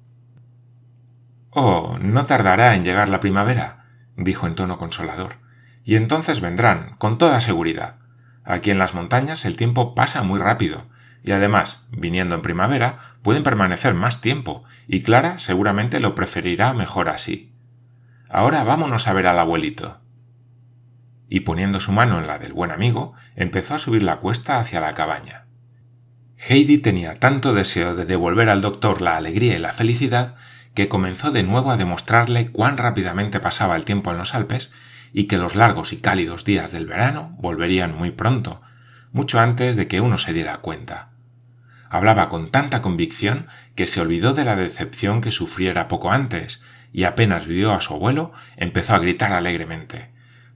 Oh, 1.52 2.00
no 2.02 2.26
tardará 2.26 2.76
en 2.76 2.84
llegar 2.84 3.10
la 3.10 3.20
primavera, 3.20 3.86
dijo 4.18 4.48
en 4.48 4.56
tono 4.56 4.80
consolador 4.80 5.45
y 5.86 5.96
entonces 5.96 6.42
vendrán, 6.42 6.96
con 6.98 7.18
toda 7.18 7.40
seguridad. 7.40 8.00
Aquí 8.44 8.72
en 8.72 8.80
las 8.80 8.96
montañas 8.96 9.46
el 9.46 9.56
tiempo 9.56 9.96
pasa 9.96 10.24
muy 10.24 10.40
rápido, 10.40 10.88
y 11.24 11.32
además, 11.32 11.86
viniendo 11.92 12.36
en 12.36 12.42
primavera, 12.42 13.16
pueden 13.22 13.44
permanecer 13.44 13.94
más 13.94 14.20
tiempo, 14.20 14.64
y 14.88 15.04
Clara 15.04 15.40
seguramente 15.40 16.00
lo 16.00 16.16
preferirá 16.16 16.74
mejor 16.74 17.08
así. 17.08 17.54
Ahora 18.30 18.64
vámonos 18.64 19.08
a 19.08 19.14
ver 19.14 19.28
al 19.28 19.40
abuelito. 19.40 20.02
Y 21.30 21.42
poniendo 21.42 21.80
su 21.80 21.92
mano 21.92 22.20
en 22.20 22.28
la 22.28 22.40
del 22.40 22.54
buen 22.54 22.72
amigo, 22.72 23.14
empezó 23.36 23.76
a 23.76 23.80
subir 23.80 24.04
la 24.04 24.18
cuesta 24.18 24.60
hacia 24.60 24.82
la 24.82 24.94
cabaña. 24.94 25.46
Heidi 26.38 26.80
tenía 26.80 27.20
tanto 27.20 27.54
deseo 27.54 27.96
de 27.96 28.06
devolver 28.06 28.50
al 28.50 28.62
doctor 28.62 29.02
la 29.02 29.18
alegría 29.18 29.56
y 29.56 29.60
la 29.60 29.72
felicidad 29.72 30.36
que 30.74 30.90
comenzó 30.90 31.32
de 31.32 31.44
nuevo 31.44 31.72
a 31.72 31.78
demostrarle 31.78 32.52
cuán 32.52 32.78
rápidamente 32.78 33.40
pasaba 33.40 33.76
el 33.76 33.86
tiempo 33.86 34.12
en 34.12 34.18
los 34.18 34.36
Alpes 34.36 34.72
y 35.18 35.28
que 35.28 35.38
los 35.38 35.56
largos 35.56 35.94
y 35.94 35.98
cálidos 35.98 36.44
días 36.44 36.74
del 36.74 36.88
verano 36.88 37.38
volverían 37.40 37.96
muy 37.96 38.12
pronto, 38.12 38.62
mucho 39.14 39.40
antes 39.40 39.78
de 39.78 39.88
que 39.88 40.02
uno 40.02 40.18
se 40.18 40.34
diera 40.34 40.58
cuenta. 40.58 41.08
Hablaba 41.90 42.28
con 42.28 42.52
tanta 42.52 42.82
convicción 42.82 43.48
que 43.76 43.88
se 43.88 44.02
olvidó 44.02 44.34
de 44.34 44.44
la 44.44 44.58
decepción 44.58 45.22
que 45.22 45.32
sufriera 45.32 45.88
poco 45.88 46.12
antes, 46.12 46.60
y 46.92 47.06
apenas 47.06 47.48
vio 47.48 47.72
a 47.72 47.80
su 47.80 47.94
abuelo, 47.94 48.34
empezó 48.58 48.94
a 48.94 49.00
gritar 49.00 49.32
alegremente. 49.32 50.12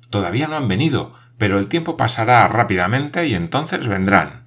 Todavía 0.09 0.49
no 0.49 0.57
han 0.57 0.67
venido, 0.67 1.13
pero 1.37 1.57
el 1.57 1.69
tiempo 1.69 1.95
pasará 1.95 2.45
rápidamente 2.49 3.27
y 3.27 3.35
entonces 3.35 3.87
vendrán. 3.87 4.38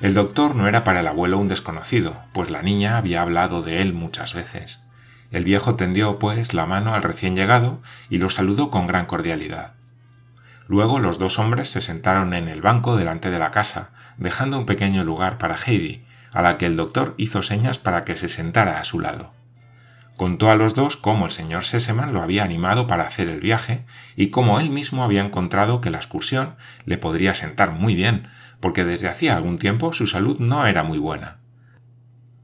El 0.00 0.14
doctor 0.14 0.56
no 0.56 0.66
era 0.66 0.82
para 0.82 1.00
el 1.00 1.06
abuelo 1.06 1.38
un 1.38 1.48
desconocido, 1.48 2.22
pues 2.32 2.48
la 2.48 2.62
niña 2.62 2.96
había 2.96 3.20
hablado 3.20 3.60
de 3.60 3.82
él 3.82 3.92
muchas 3.92 4.32
veces. 4.32 4.80
El 5.30 5.44
viejo 5.44 5.76
tendió, 5.76 6.18
pues, 6.18 6.54
la 6.54 6.64
mano 6.64 6.94
al 6.94 7.02
recién 7.02 7.34
llegado 7.34 7.82
y 8.08 8.16
lo 8.16 8.30
saludó 8.30 8.70
con 8.70 8.86
gran 8.86 9.04
cordialidad. 9.04 9.74
Luego 10.68 11.00
los 11.00 11.18
dos 11.18 11.38
hombres 11.38 11.68
se 11.68 11.82
sentaron 11.82 12.32
en 12.32 12.48
el 12.48 12.62
banco 12.62 12.96
delante 12.96 13.30
de 13.30 13.38
la 13.38 13.50
casa, 13.50 13.90
dejando 14.16 14.58
un 14.58 14.66
pequeño 14.66 15.04
lugar 15.04 15.36
para 15.36 15.56
Heidi, 15.56 16.06
a 16.32 16.40
la 16.40 16.56
que 16.56 16.66
el 16.66 16.76
doctor 16.76 17.14
hizo 17.18 17.42
señas 17.42 17.78
para 17.78 18.02
que 18.02 18.16
se 18.16 18.30
sentara 18.30 18.80
a 18.80 18.84
su 18.84 19.00
lado. 19.00 19.32
Contó 20.16 20.50
a 20.50 20.56
los 20.56 20.74
dos 20.74 20.96
cómo 20.96 21.26
el 21.26 21.30
señor 21.30 21.64
Seseman 21.64 22.14
lo 22.14 22.22
había 22.22 22.44
animado 22.44 22.86
para 22.86 23.04
hacer 23.04 23.28
el 23.28 23.40
viaje 23.40 23.84
y 24.16 24.28
cómo 24.28 24.60
él 24.60 24.70
mismo 24.70 25.04
había 25.04 25.24
encontrado 25.24 25.80
que 25.80 25.90
la 25.90 25.98
excursión 25.98 26.56
le 26.84 26.98
podría 26.98 27.34
sentar 27.34 27.72
muy 27.72 27.94
bien, 27.94 28.28
porque 28.60 28.84
desde 28.84 29.08
hacía 29.08 29.36
algún 29.36 29.58
tiempo 29.58 29.92
su 29.92 30.06
salud 30.06 30.38
no 30.38 30.66
era 30.66 30.82
muy 30.82 30.98
buena. 30.98 31.38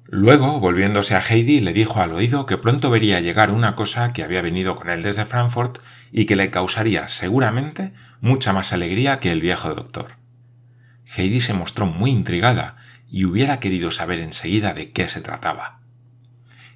Luego, 0.08 0.60
volviéndose 0.60 1.16
a 1.16 1.20
Heidi, 1.20 1.60
le 1.60 1.72
dijo 1.72 2.00
al 2.00 2.12
oído 2.12 2.46
que 2.46 2.58
pronto 2.58 2.90
vería 2.90 3.20
llegar 3.20 3.50
una 3.50 3.74
cosa 3.74 4.12
que 4.12 4.22
había 4.22 4.40
venido 4.40 4.76
con 4.76 4.88
él 4.88 5.02
desde 5.02 5.24
Frankfurt 5.24 5.78
y 6.12 6.26
que 6.26 6.36
le 6.36 6.50
causaría 6.50 7.08
seguramente 7.08 7.92
mucha 8.20 8.52
más 8.52 8.72
alegría 8.72 9.18
que 9.18 9.32
el 9.32 9.40
viejo 9.40 9.74
doctor. 9.74 10.12
Heidi 11.16 11.40
se 11.40 11.54
mostró 11.54 11.86
muy 11.86 12.10
intrigada 12.10 12.76
y 13.08 13.24
hubiera 13.24 13.58
querido 13.58 13.90
saber 13.90 14.20
enseguida 14.20 14.74
de 14.74 14.92
qué 14.92 15.08
se 15.08 15.20
trataba. 15.20 15.80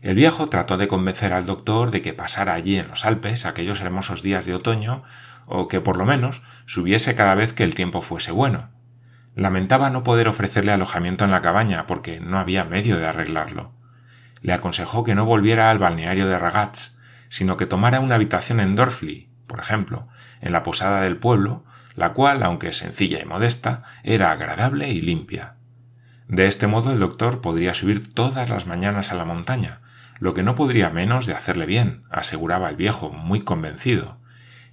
El 0.02 0.16
viejo 0.16 0.48
trató 0.48 0.76
de 0.76 0.88
convencer 0.88 1.32
al 1.32 1.46
doctor 1.46 1.90
de 1.90 2.02
que 2.02 2.14
pasara 2.14 2.54
allí 2.54 2.78
en 2.78 2.88
los 2.88 3.04
Alpes 3.04 3.44
aquellos 3.44 3.80
hermosos 3.80 4.22
días 4.22 4.46
de 4.46 4.54
otoño, 4.54 5.04
o 5.46 5.68
que 5.68 5.80
por 5.80 5.96
lo 5.96 6.06
menos 6.06 6.42
subiese 6.66 7.14
cada 7.14 7.34
vez 7.34 7.52
que 7.52 7.64
el 7.64 7.74
tiempo 7.74 8.00
fuese 8.00 8.32
bueno, 8.32 8.70
Lamentaba 9.40 9.88
no 9.88 10.04
poder 10.04 10.28
ofrecerle 10.28 10.70
alojamiento 10.70 11.24
en 11.24 11.30
la 11.30 11.40
cabaña 11.40 11.86
porque 11.86 12.20
no 12.20 12.38
había 12.38 12.66
medio 12.66 12.98
de 12.98 13.06
arreglarlo. 13.06 13.72
Le 14.42 14.52
aconsejó 14.52 15.02
que 15.02 15.14
no 15.14 15.24
volviera 15.24 15.70
al 15.70 15.78
balneario 15.78 16.28
de 16.28 16.38
Ragaz, 16.38 16.98
sino 17.30 17.56
que 17.56 17.64
tomara 17.64 18.00
una 18.00 18.16
habitación 18.16 18.60
en 18.60 18.76
Dorfli, 18.76 19.30
por 19.46 19.58
ejemplo, 19.58 20.08
en 20.42 20.52
la 20.52 20.62
posada 20.62 21.00
del 21.00 21.16
pueblo, 21.16 21.64
la 21.96 22.12
cual, 22.12 22.42
aunque 22.42 22.74
sencilla 22.74 23.18
y 23.18 23.24
modesta, 23.24 23.84
era 24.02 24.30
agradable 24.30 24.90
y 24.90 25.00
limpia. 25.00 25.54
De 26.28 26.46
este 26.46 26.66
modo 26.66 26.92
el 26.92 27.00
doctor 27.00 27.40
podría 27.40 27.72
subir 27.72 28.12
todas 28.12 28.50
las 28.50 28.66
mañanas 28.66 29.10
a 29.10 29.14
la 29.14 29.24
montaña, 29.24 29.80
lo 30.18 30.34
que 30.34 30.42
no 30.42 30.54
podría 30.54 30.90
menos 30.90 31.24
de 31.24 31.32
hacerle 31.32 31.64
bien, 31.64 32.02
aseguraba 32.10 32.68
el 32.68 32.76
viejo, 32.76 33.08
muy 33.08 33.40
convencido, 33.40 34.18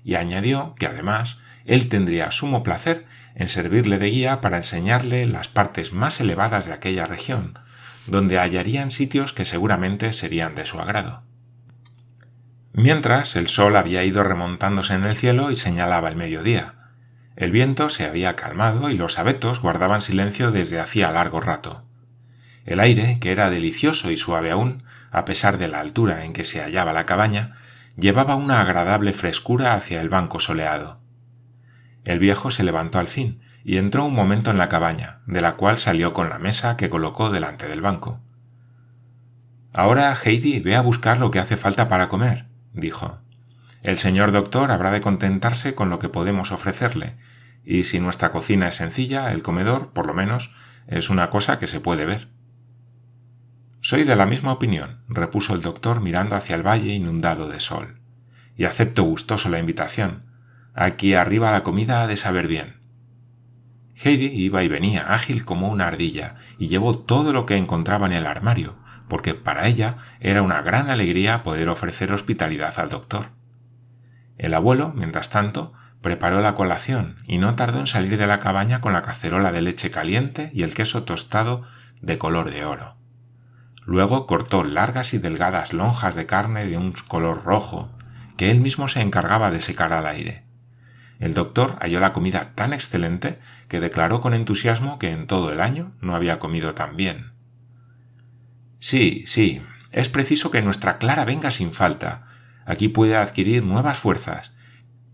y 0.04 0.16
añadió 0.16 0.76
que 0.78 0.88
además 0.88 1.38
él 1.68 1.90
tendría 1.90 2.32
sumo 2.32 2.64
placer 2.64 3.06
en 3.36 3.50
servirle 3.50 4.00
de 4.00 4.10
guía 4.10 4.42
para 4.42 4.58
enseñarle 4.58 5.28
las 5.28 5.50
partes 5.50 5.94
más 5.94 6.20
elevadas 6.20 6.66
de 6.66 6.74
aquella 6.74 7.06
región, 7.06 7.60
donde 8.08 8.40
hallarían 8.40 8.90
sitios 8.90 9.34
que 9.34 9.46
seguramente 9.46 10.14
serían 10.14 10.56
de 10.56 10.66
su 10.66 10.80
agrado. 10.80 11.22
Mientras, 12.74 13.36
el 13.36 13.48
sol 13.48 13.76
había 13.76 14.04
ido 14.04 14.24
remontándose 14.24 14.94
en 14.94 15.04
el 15.04 15.16
cielo 15.16 15.52
y 15.52 15.56
señalaba 15.56 16.10
el 16.10 16.16
mediodía. 16.16 16.76
El 17.36 17.52
viento 17.52 17.90
se 17.90 18.06
había 18.06 18.36
calmado 18.36 18.90
y 18.90 18.96
los 18.96 19.20
abetos 19.20 19.62
guardaban 19.62 20.02
silencio 20.02 20.52
desde 20.52 20.80
hacía 20.80 21.12
largo 21.12 21.42
rato. 21.42 21.84
El 22.66 22.80
aire, 22.80 23.18
que 23.20 23.32
era 23.32 23.50
delicioso 23.50 24.10
y 24.10 24.18
suave 24.18 24.52
aún, 24.52 24.84
a 25.12 25.26
pesar 25.26 25.58
de 25.58 25.68
la 25.68 25.80
altura 25.80 26.24
en 26.24 26.34
que 26.34 26.44
se 26.44 26.62
hallaba 26.62 26.94
la 26.94 27.06
cabaña, 27.06 27.56
llevaba 27.98 28.36
una 28.36 28.62
agradable 28.62 29.12
frescura 29.12 29.74
hacia 29.74 30.02
el 30.02 30.10
banco 30.10 30.40
soleado. 30.40 31.00
El 32.08 32.20
viejo 32.20 32.52
se 32.52 32.64
levantó 32.64 33.00
al 33.00 33.10
fin 33.10 33.42
y 33.66 33.78
entró 33.78 34.06
un 34.06 34.14
momento 34.14 34.50
en 34.50 34.58
la 34.58 34.70
cabaña, 34.70 35.20
de 35.28 35.42
la 35.42 35.56
cual 35.56 35.78
salió 35.78 36.14
con 36.14 36.30
la 36.30 36.40
mesa 36.40 36.78
que 36.78 36.90
colocó 36.90 37.30
delante 37.30 37.68
del 37.68 37.82
banco. 37.82 38.22
Ahora, 39.74 40.16
Heidi, 40.16 40.62
ve 40.62 40.78
a 40.78 40.82
buscar 40.82 41.20
lo 41.20 41.32
que 41.32 41.40
hace 41.40 41.58
falta 41.58 41.90
para 41.90 42.08
comer, 42.08 42.46
dijo. 42.72 43.20
El 43.84 43.98
señor 43.98 44.32
doctor 44.32 44.72
habrá 44.72 44.92
de 44.92 45.02
contentarse 45.02 45.76
con 45.76 45.90
lo 45.90 46.00
que 46.00 46.08
podemos 46.08 46.54
ofrecerle, 46.54 47.18
y 47.66 47.84
si 47.84 48.00
nuestra 48.00 48.32
cocina 48.32 48.70
es 48.70 48.76
sencilla, 48.76 49.34
el 49.34 49.44
comedor, 49.44 49.92
por 49.92 50.08
lo 50.08 50.14
menos, 50.14 50.56
es 50.88 51.10
una 51.10 51.30
cosa 51.30 51.60
que 51.60 51.68
se 51.68 51.82
puede 51.82 52.06
ver. 52.06 52.30
Soy 53.82 54.06
de 54.06 54.16
la 54.16 54.26
misma 54.26 54.54
opinión, 54.54 55.04
repuso 55.10 55.54
el 55.54 55.62
doctor 55.62 56.00
mirando 56.00 56.38
hacia 56.38 56.56
el 56.56 56.66
valle 56.66 56.94
inundado 56.94 57.50
de 57.50 57.60
sol, 57.60 58.00
y 58.56 58.64
acepto 58.64 59.04
gustoso 59.04 59.50
la 59.50 59.60
invitación, 59.60 60.27
Aquí 60.80 61.16
arriba 61.16 61.52
la 61.52 61.64
comida 61.64 62.04
ha 62.04 62.08
de 62.08 62.16
saber 62.16 62.48
bien. 62.48 62.76
Heidi 63.96 64.28
iba 64.28 64.64
y 64.64 64.68
venía 64.68 65.12
ágil 65.12 65.44
como 65.44 65.70
una 65.70 65.88
ardilla 65.88 66.36
y 66.60 66.68
llevó 66.68 67.00
todo 67.00 67.34
lo 67.34 67.48
que 67.48 67.58
encontraba 67.58 68.06
en 68.06 68.14
el 68.14 68.28
armario, 68.28 68.76
porque 69.10 69.34
para 69.34 69.68
ella 69.68 69.98
era 70.20 70.44
una 70.44 70.62
gran 70.62 70.92
alegría 70.92 71.42
poder 71.42 71.70
ofrecer 71.70 72.14
hospitalidad 72.14 72.80
al 72.80 72.90
doctor. 72.90 73.30
El 74.38 74.54
abuelo, 74.54 74.94
mientras 74.96 75.32
tanto, 75.32 75.74
preparó 76.04 76.42
la 76.42 76.54
colación 76.54 77.16
y 77.26 77.40
no 77.40 77.56
tardó 77.56 77.80
en 77.80 77.88
salir 77.88 78.16
de 78.16 78.28
la 78.28 78.40
cabaña 78.40 78.80
con 78.80 78.94
la 78.94 79.02
cacerola 79.02 79.52
de 79.52 79.64
leche 79.64 79.90
caliente 79.90 80.52
y 80.54 80.62
el 80.62 80.76
queso 80.76 81.06
tostado 81.06 81.64
de 82.04 82.20
color 82.20 82.52
de 82.52 82.66
oro. 82.66 82.98
Luego 83.84 84.28
cortó 84.28 84.64
largas 84.64 85.16
y 85.16 85.18
delgadas 85.18 85.74
lonjas 85.74 86.14
de 86.14 86.28
carne 86.28 86.66
de 86.66 86.78
un 86.78 86.92
color 87.08 87.46
rojo, 87.46 87.90
que 88.38 88.52
él 88.52 88.60
mismo 88.60 88.88
se 88.88 89.02
encargaba 89.02 89.50
de 89.50 89.60
secar 89.60 89.92
al 89.92 90.06
aire. 90.06 90.47
El 91.20 91.34
doctor 91.34 91.78
halló 91.82 92.00
la 92.00 92.14
comida 92.14 92.52
tan 92.54 92.74
excelente 92.74 93.40
que 93.68 93.80
declaró 93.80 94.22
con 94.22 94.34
entusiasmo 94.34 95.00
que 95.00 95.12
en 95.12 95.28
todo 95.28 95.52
el 95.52 95.62
año 95.62 95.92
no 96.02 96.16
había 96.16 96.40
comido 96.40 96.74
tan 96.74 96.96
bien. 96.96 97.32
Sí, 98.80 99.24
sí, 99.26 99.62
es 99.92 100.10
preciso 100.10 100.52
que 100.52 100.62
nuestra 100.62 100.98
Clara 100.98 101.26
venga 101.26 101.50
sin 101.50 101.74
falta. 101.74 102.28
Aquí 102.66 102.88
puede 102.88 103.16
adquirir 103.16 103.64
nuevas 103.64 103.98
fuerzas. 103.98 104.52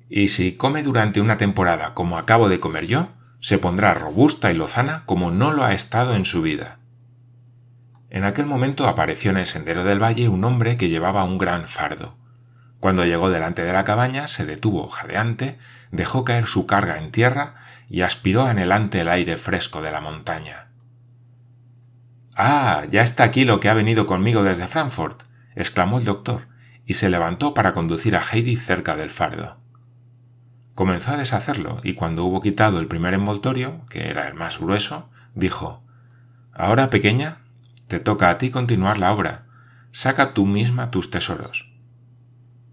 Y 0.10 0.28
si 0.28 0.54
come 0.54 0.84
durante 0.84 1.22
una 1.22 1.38
temporada 1.38 1.94
como 1.94 2.18
acabo 2.18 2.50
de 2.50 2.60
comer 2.60 2.86
yo, 2.86 3.10
se 3.40 3.58
pondrá 3.58 3.94
robusta 3.94 4.52
y 4.52 4.56
lozana 4.56 5.04
como 5.06 5.32
no 5.32 5.52
lo 5.52 5.64
ha 5.64 5.74
estado 5.74 6.16
en 6.16 6.26
su 6.26 6.42
vida. 6.42 6.80
En 8.10 8.26
aquel 8.26 8.46
momento 8.46 8.88
apareció 8.88 9.32
en 9.32 9.38
el 9.38 9.46
sendero 9.46 9.84
del 9.84 10.02
valle 10.02 10.30
un 10.30 10.44
hombre 10.44 10.78
que 10.78 10.90
llevaba 10.90 11.24
un 11.24 11.38
gran 11.38 11.66
fardo. 11.66 12.16
Cuando 12.84 13.06
llegó 13.06 13.30
delante 13.30 13.64
de 13.64 13.72
la 13.72 13.86
cabaña, 13.86 14.28
se 14.28 14.46
detuvo 14.46 14.90
jadeante, 14.90 15.58
dejó 15.92 16.26
caer 16.26 16.48
su 16.48 16.68
carga 16.68 16.98
en 16.98 17.12
tierra 17.12 17.56
y 17.88 18.02
aspiró 18.02 18.44
anhelante 18.44 19.00
el 19.00 19.08
aire 19.08 19.38
fresco 19.38 19.82
de 19.82 19.90
la 19.90 20.02
montaña. 20.02 20.68
Ah, 22.36 22.84
ya 22.90 23.02
está 23.02 23.24
aquí 23.24 23.46
lo 23.46 23.62
que 23.62 23.70
ha 23.70 23.74
venido 23.74 24.06
conmigo 24.06 24.44
desde 24.44 24.68
Frankfurt, 24.68 25.24
exclamó 25.56 26.00
el 26.00 26.04
doctor, 26.04 26.50
y 26.86 26.96
se 26.96 27.10
levantó 27.10 27.54
para 27.54 27.72
conducir 27.72 28.18
a 28.18 28.22
Heidi 28.22 28.58
cerca 28.58 28.98
del 28.98 29.12
fardo. 29.12 29.56
Comenzó 30.76 31.12
a 31.14 31.18
deshacerlo, 31.18 31.80
y 31.84 31.94
cuando 31.94 32.26
hubo 32.26 32.42
quitado 32.42 32.82
el 32.82 32.88
primer 32.88 33.14
envoltorio, 33.14 33.86
que 33.90 34.10
era 34.10 34.28
el 34.28 34.34
más 34.34 34.60
grueso, 34.60 35.10
dijo 35.36 35.86
Ahora, 36.52 36.90
pequeña, 36.90 37.38
te 37.88 38.02
toca 38.02 38.30
a 38.30 38.38
ti 38.38 38.50
continuar 38.50 39.00
la 39.00 39.14
obra. 39.14 39.46
Saca 39.94 40.34
tú 40.34 40.46
misma 40.46 40.92
tus 40.92 41.10
tesoros. 41.10 41.73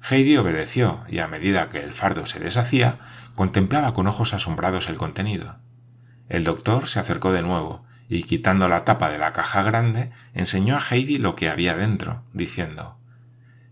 Heidi 0.02 0.36
obedeció 0.36 1.04
y 1.08 1.18
a 1.18 1.28
medida 1.28 1.68
que 1.68 1.82
el 1.82 1.92
fardo 1.92 2.26
se 2.26 2.40
deshacía, 2.40 2.98
contemplaba 3.34 3.92
con 3.92 4.06
ojos 4.06 4.34
asombrados 4.34 4.88
el 4.88 4.96
contenido. 4.96 5.58
El 6.28 6.44
doctor 6.44 6.86
se 6.86 7.00
acercó 7.00 7.32
de 7.32 7.42
nuevo 7.42 7.84
y 8.08 8.24
quitando 8.24 8.68
la 8.68 8.84
tapa 8.84 9.10
de 9.10 9.18
la 9.18 9.32
caja 9.32 9.62
grande, 9.62 10.10
enseñó 10.34 10.76
a 10.76 10.80
Heidi 10.80 11.18
lo 11.18 11.36
que 11.36 11.48
había 11.48 11.76
dentro, 11.76 12.24
diciendo 12.32 12.98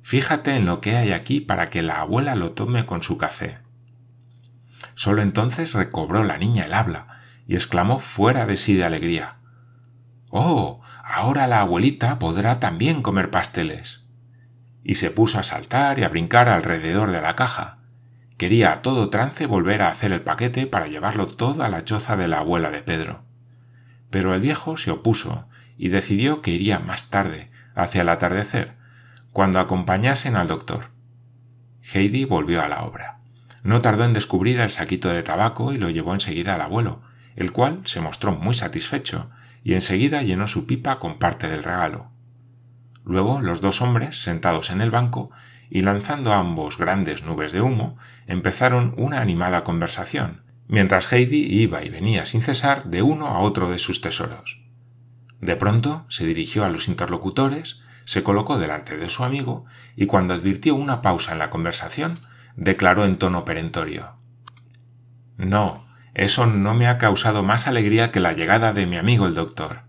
Fíjate 0.02 0.56
en 0.56 0.64
lo 0.64 0.80
que 0.80 0.96
hay 0.96 1.12
aquí 1.12 1.40
para 1.40 1.68
que 1.68 1.82
la 1.82 2.00
abuela 2.00 2.34
lo 2.34 2.52
tome 2.52 2.86
con 2.86 3.02
su 3.02 3.18
café. 3.18 3.58
Solo 4.94 5.22
entonces 5.22 5.74
recobró 5.74 6.22
la 6.22 6.38
niña 6.38 6.64
el 6.64 6.72
habla 6.72 7.20
y 7.46 7.54
exclamó 7.54 7.98
fuera 7.98 8.46
de 8.46 8.56
sí 8.56 8.74
de 8.74 8.84
alegría 8.84 9.38
Oh, 10.30 10.80
ahora 11.04 11.46
la 11.46 11.60
abuelita 11.60 12.18
podrá 12.18 12.60
también 12.60 13.02
comer 13.02 13.30
pasteles. 13.30 14.04
Y 14.82 14.96
se 14.96 15.10
puso 15.10 15.38
a 15.38 15.42
saltar 15.42 15.98
y 15.98 16.04
a 16.04 16.08
brincar 16.08 16.48
alrededor 16.48 17.12
de 17.12 17.20
la 17.20 17.36
caja. 17.36 17.78
Quería 18.36 18.72
a 18.72 18.82
todo 18.82 19.10
trance 19.10 19.46
volver 19.46 19.82
a 19.82 19.88
hacer 19.88 20.12
el 20.12 20.22
paquete 20.22 20.66
para 20.66 20.86
llevarlo 20.86 21.26
todo 21.26 21.62
a 21.62 21.68
la 21.68 21.84
choza 21.84 22.16
de 22.16 22.28
la 22.28 22.38
abuela 22.38 22.70
de 22.70 22.82
Pedro. 22.82 23.24
Pero 24.10 24.34
el 24.34 24.40
viejo 24.40 24.76
se 24.76 24.90
opuso 24.90 25.48
y 25.76 25.88
decidió 25.88 26.40
que 26.40 26.52
iría 26.52 26.78
más 26.78 27.10
tarde, 27.10 27.50
hacia 27.74 28.02
el 28.02 28.08
atardecer, 28.08 28.76
cuando 29.32 29.60
acompañasen 29.60 30.36
al 30.36 30.48
doctor. 30.48 30.90
Heidi 31.82 32.24
volvió 32.24 32.62
a 32.62 32.68
la 32.68 32.82
obra. 32.84 33.18
No 33.62 33.80
tardó 33.80 34.04
en 34.04 34.12
descubrir 34.12 34.60
el 34.60 34.70
saquito 34.70 35.08
de 35.08 35.22
tabaco 35.22 35.72
y 35.72 35.78
lo 35.78 35.90
llevó 35.90 36.14
enseguida 36.14 36.54
al 36.54 36.60
abuelo, 36.60 37.02
el 37.36 37.52
cual 37.52 37.80
se 37.84 38.00
mostró 38.00 38.32
muy 38.32 38.54
satisfecho 38.54 39.30
y 39.62 39.74
enseguida 39.74 40.22
llenó 40.22 40.46
su 40.46 40.66
pipa 40.66 40.98
con 40.98 41.18
parte 41.18 41.48
del 41.48 41.62
regalo. 41.62 42.10
Luego 43.08 43.40
los 43.40 43.62
dos 43.62 43.80
hombres, 43.80 44.22
sentados 44.22 44.68
en 44.68 44.82
el 44.82 44.90
banco 44.90 45.30
y 45.70 45.80
lanzando 45.80 46.34
ambos 46.34 46.76
grandes 46.76 47.22
nubes 47.22 47.52
de 47.52 47.62
humo, 47.62 47.96
empezaron 48.26 48.92
una 48.98 49.22
animada 49.22 49.64
conversación, 49.64 50.42
mientras 50.66 51.10
Heidi 51.10 51.38
iba 51.38 51.82
y 51.82 51.88
venía 51.88 52.26
sin 52.26 52.42
cesar 52.42 52.84
de 52.84 53.00
uno 53.00 53.28
a 53.28 53.38
otro 53.38 53.70
de 53.70 53.78
sus 53.78 54.02
tesoros. 54.02 54.60
De 55.40 55.56
pronto 55.56 56.04
se 56.10 56.26
dirigió 56.26 56.66
a 56.66 56.68
los 56.68 56.86
interlocutores, 56.86 57.80
se 58.04 58.22
colocó 58.22 58.58
delante 58.58 58.98
de 58.98 59.08
su 59.08 59.24
amigo 59.24 59.64
y 59.96 60.04
cuando 60.04 60.34
advirtió 60.34 60.74
una 60.74 61.00
pausa 61.00 61.32
en 61.32 61.38
la 61.38 61.48
conversación, 61.48 62.18
declaró 62.56 63.06
en 63.06 63.16
tono 63.16 63.46
perentorio 63.46 64.16
No, 65.38 65.86
eso 66.12 66.44
no 66.44 66.74
me 66.74 66.88
ha 66.88 66.98
causado 66.98 67.42
más 67.42 67.68
alegría 67.68 68.10
que 68.10 68.20
la 68.20 68.34
llegada 68.34 68.74
de 68.74 68.86
mi 68.86 68.98
amigo 68.98 69.26
el 69.26 69.34
doctor. 69.34 69.87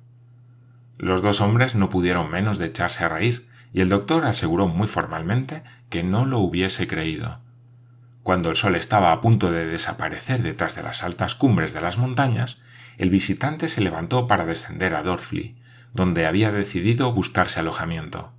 Los 1.00 1.22
dos 1.22 1.40
hombres 1.40 1.76
no 1.76 1.90
pudieron 1.90 2.30
menos 2.30 2.58
de 2.58 2.66
echarse 2.66 3.06
a 3.06 3.10
reír, 3.10 3.48
y 3.72 3.80
el 3.80 3.88
doctor 3.88 4.26
aseguró 4.26 4.68
muy 4.68 4.86
formalmente 4.86 5.64
que 5.90 6.04
no 6.04 6.26
lo 6.26 6.40
hubiese 6.40 6.88
creído. 6.88 7.40
Cuando 8.22 8.50
el 8.50 8.58
sol 8.58 8.76
estaba 8.76 9.14
a 9.14 9.22
punto 9.22 9.50
de 9.50 9.66
desaparecer 9.66 10.44
detrás 10.44 10.76
de 10.76 10.84
las 10.84 11.02
altas 11.04 11.36
cumbres 11.36 11.72
de 11.72 11.80
las 11.80 11.98
montañas, 11.98 12.58
el 12.98 13.10
visitante 13.10 13.70
se 13.70 13.80
levantó 13.80 14.28
para 14.28 14.46
descender 14.46 14.94
a 14.94 15.02
Dorfli, 15.02 15.56
donde 15.94 16.28
había 16.28 16.52
decidido 16.52 17.14
buscarse 17.14 17.62
alojamiento. 17.62 18.34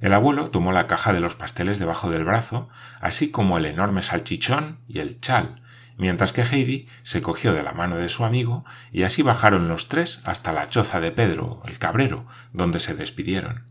El 0.00 0.14
abuelo 0.14 0.48
tomó 0.48 0.70
la 0.70 0.86
caja 0.86 1.12
de 1.12 1.20
los 1.20 1.34
pasteles 1.34 1.80
debajo 1.80 2.08
del 2.08 2.24
brazo, 2.24 2.68
así 3.00 3.32
como 3.32 3.58
el 3.58 3.66
enorme 3.66 4.02
salchichón 4.02 4.78
y 4.86 5.00
el 5.00 5.20
chal, 5.20 5.56
mientras 6.00 6.32
que 6.32 6.42
Heidi 6.42 6.88
se 7.02 7.20
cogió 7.20 7.52
de 7.52 7.62
la 7.62 7.72
mano 7.72 7.96
de 7.96 8.08
su 8.08 8.24
amigo 8.24 8.64
y 8.90 9.02
así 9.02 9.22
bajaron 9.22 9.68
los 9.68 9.88
tres 9.88 10.20
hasta 10.24 10.52
la 10.52 10.68
choza 10.68 11.00
de 11.00 11.12
Pedro, 11.12 11.62
el 11.66 11.78
cabrero, 11.78 12.26
donde 12.52 12.80
se 12.80 12.94
despidieron. 12.94 13.66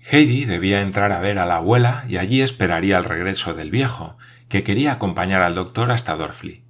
Heidi 0.00 0.46
debía 0.46 0.80
entrar 0.80 1.12
a 1.12 1.20
ver 1.20 1.38
a 1.38 1.44
la 1.44 1.56
abuela 1.56 2.04
y 2.08 2.16
allí 2.16 2.40
esperaría 2.40 2.96
el 2.96 3.04
regreso 3.04 3.52
del 3.52 3.70
viejo, 3.70 4.16
que 4.48 4.62
quería 4.62 4.92
acompañar 4.92 5.42
al 5.42 5.54
doctor 5.54 5.90
hasta 5.90 6.16
Dorfli. 6.16 6.64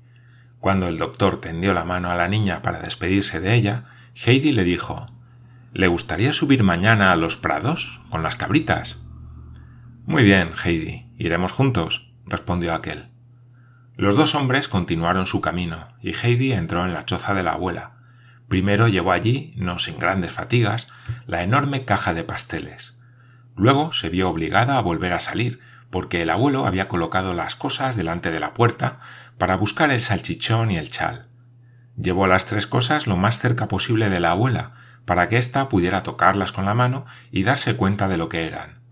Cuando 0.58 0.88
el 0.88 0.98
doctor 0.98 1.40
tendió 1.40 1.72
la 1.72 1.84
mano 1.84 2.10
a 2.10 2.16
la 2.16 2.26
niña 2.26 2.62
para 2.62 2.80
despedirse 2.80 3.38
de 3.38 3.54
ella, 3.54 3.84
Heidi 4.14 4.52
le 4.52 4.64
dijo 4.64 5.06
¿Le 5.72 5.86
gustaría 5.86 6.32
subir 6.32 6.64
mañana 6.64 7.12
a 7.12 7.16
los 7.16 7.36
prados 7.36 8.00
con 8.10 8.24
las 8.24 8.36
cabritas? 8.36 8.98
Muy 10.04 10.24
bien, 10.24 10.50
Heidi, 10.64 11.12
iremos 11.16 11.52
juntos, 11.52 12.12
respondió 12.24 12.74
aquel. 12.74 13.15
Los 13.96 14.14
dos 14.14 14.34
hombres 14.34 14.68
continuaron 14.68 15.24
su 15.24 15.40
camino, 15.40 15.88
y 16.02 16.12
Heidi 16.12 16.52
entró 16.52 16.84
en 16.84 16.92
la 16.92 17.06
choza 17.06 17.32
de 17.32 17.42
la 17.42 17.52
abuela. 17.52 17.92
Primero 18.46 18.88
llevó 18.88 19.12
allí, 19.12 19.54
no 19.56 19.78
sin 19.78 19.98
grandes 19.98 20.32
fatigas, 20.32 20.88
la 21.26 21.42
enorme 21.42 21.86
caja 21.86 22.12
de 22.12 22.22
pasteles. 22.22 22.94
Luego 23.56 23.92
se 23.92 24.10
vio 24.10 24.28
obligada 24.28 24.76
a 24.76 24.82
volver 24.82 25.14
a 25.14 25.20
salir, 25.20 25.60
porque 25.88 26.20
el 26.20 26.28
abuelo 26.28 26.66
había 26.66 26.88
colocado 26.88 27.32
las 27.32 27.56
cosas 27.56 27.96
delante 27.96 28.30
de 28.30 28.38
la 28.38 28.52
puerta 28.52 29.00
para 29.38 29.56
buscar 29.56 29.90
el 29.90 30.02
salchichón 30.02 30.70
y 30.70 30.76
el 30.76 30.90
chal. 30.90 31.28
Llevó 31.96 32.26
las 32.26 32.44
tres 32.44 32.66
cosas 32.66 33.06
lo 33.06 33.16
más 33.16 33.38
cerca 33.38 33.66
posible 33.66 34.10
de 34.10 34.20
la 34.20 34.32
abuela, 34.32 34.74
para 35.06 35.26
que 35.28 35.38
ésta 35.38 35.70
pudiera 35.70 36.02
tocarlas 36.02 36.52
con 36.52 36.66
la 36.66 36.74
mano 36.74 37.06
y 37.30 37.44
darse 37.44 37.76
cuenta 37.76 38.08
de 38.08 38.18
lo 38.18 38.28
que 38.28 38.46
eran. 38.46 38.82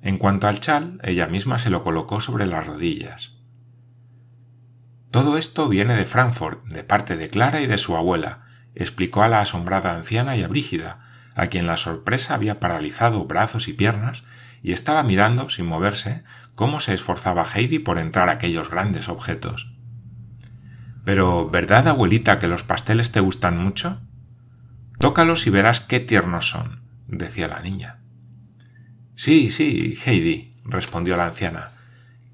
En 0.00 0.16
cuanto 0.16 0.48
al 0.48 0.60
chal, 0.60 0.98
ella 1.02 1.26
misma 1.26 1.58
se 1.58 1.68
lo 1.68 1.84
colocó 1.84 2.20
sobre 2.20 2.46
las 2.46 2.66
rodillas. 2.66 3.39
Todo 5.10 5.38
esto 5.38 5.68
viene 5.68 5.96
de 5.96 6.04
Frankfurt, 6.04 6.64
de 6.66 6.84
parte 6.84 7.16
de 7.16 7.28
Clara 7.28 7.60
y 7.60 7.66
de 7.66 7.78
su 7.78 7.96
abuela, 7.96 8.42
explicó 8.76 9.24
a 9.24 9.28
la 9.28 9.40
asombrada 9.40 9.96
anciana 9.96 10.36
y 10.36 10.44
a 10.44 10.48
Brígida, 10.48 11.00
a 11.34 11.46
quien 11.46 11.66
la 11.66 11.76
sorpresa 11.76 12.34
había 12.34 12.60
paralizado 12.60 13.24
brazos 13.24 13.66
y 13.66 13.72
piernas, 13.72 14.22
y 14.62 14.72
estaba 14.72 15.02
mirando, 15.02 15.48
sin 15.48 15.66
moverse, 15.66 16.22
cómo 16.54 16.78
se 16.78 16.94
esforzaba 16.94 17.44
Heidi 17.44 17.80
por 17.80 17.98
entrar 17.98 18.28
a 18.28 18.32
aquellos 18.32 18.70
grandes 18.70 19.08
objetos. 19.08 19.72
Pero, 21.04 21.50
¿verdad, 21.50 21.88
abuelita, 21.88 22.38
que 22.38 22.46
los 22.46 22.62
pasteles 22.62 23.10
te 23.10 23.20
gustan 23.20 23.58
mucho? 23.58 24.00
Tócalos 24.98 25.46
y 25.46 25.50
verás 25.50 25.80
qué 25.80 25.98
tiernos 25.98 26.48
son, 26.48 26.82
decía 27.08 27.48
la 27.48 27.60
niña. 27.60 27.98
Sí, 29.16 29.50
sí, 29.50 29.98
Heidi, 30.04 30.56
respondió 30.64 31.16
la 31.16 31.26
anciana. 31.26 31.70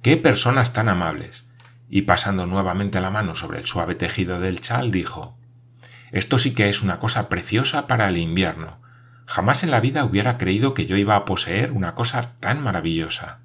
Qué 0.03 0.19
personas 0.19 0.73
tan 0.73 0.89
amables 0.89 1.46
y 1.89 2.03
pasando 2.03 2.47
nuevamente 2.47 3.01
la 3.01 3.11
mano 3.11 3.35
sobre 3.35 3.59
el 3.59 3.67
suave 3.67 3.95
tejido 3.95 4.41
del 4.41 4.61
chal, 4.61 4.91
dijo 4.91 5.39
Esto 6.13 6.39
sí 6.39 6.55
que 6.55 6.69
es 6.69 6.83
una 6.83 6.99
cosa 6.99 7.29
preciosa 7.29 7.87
para 7.87 8.09
el 8.09 8.17
invierno. 8.17 8.81
Jamás 9.27 9.63
en 9.63 9.71
la 9.71 9.81
vida 9.81 10.05
hubiera 10.05 10.39
creído 10.39 10.75
que 10.75 10.87
yo 10.87 10.97
iba 10.97 11.17
a 11.17 11.25
poseer 11.25 11.73
una 11.73 11.95
cosa 11.95 12.37
tan 12.41 12.63
maravillosa. 12.63 13.41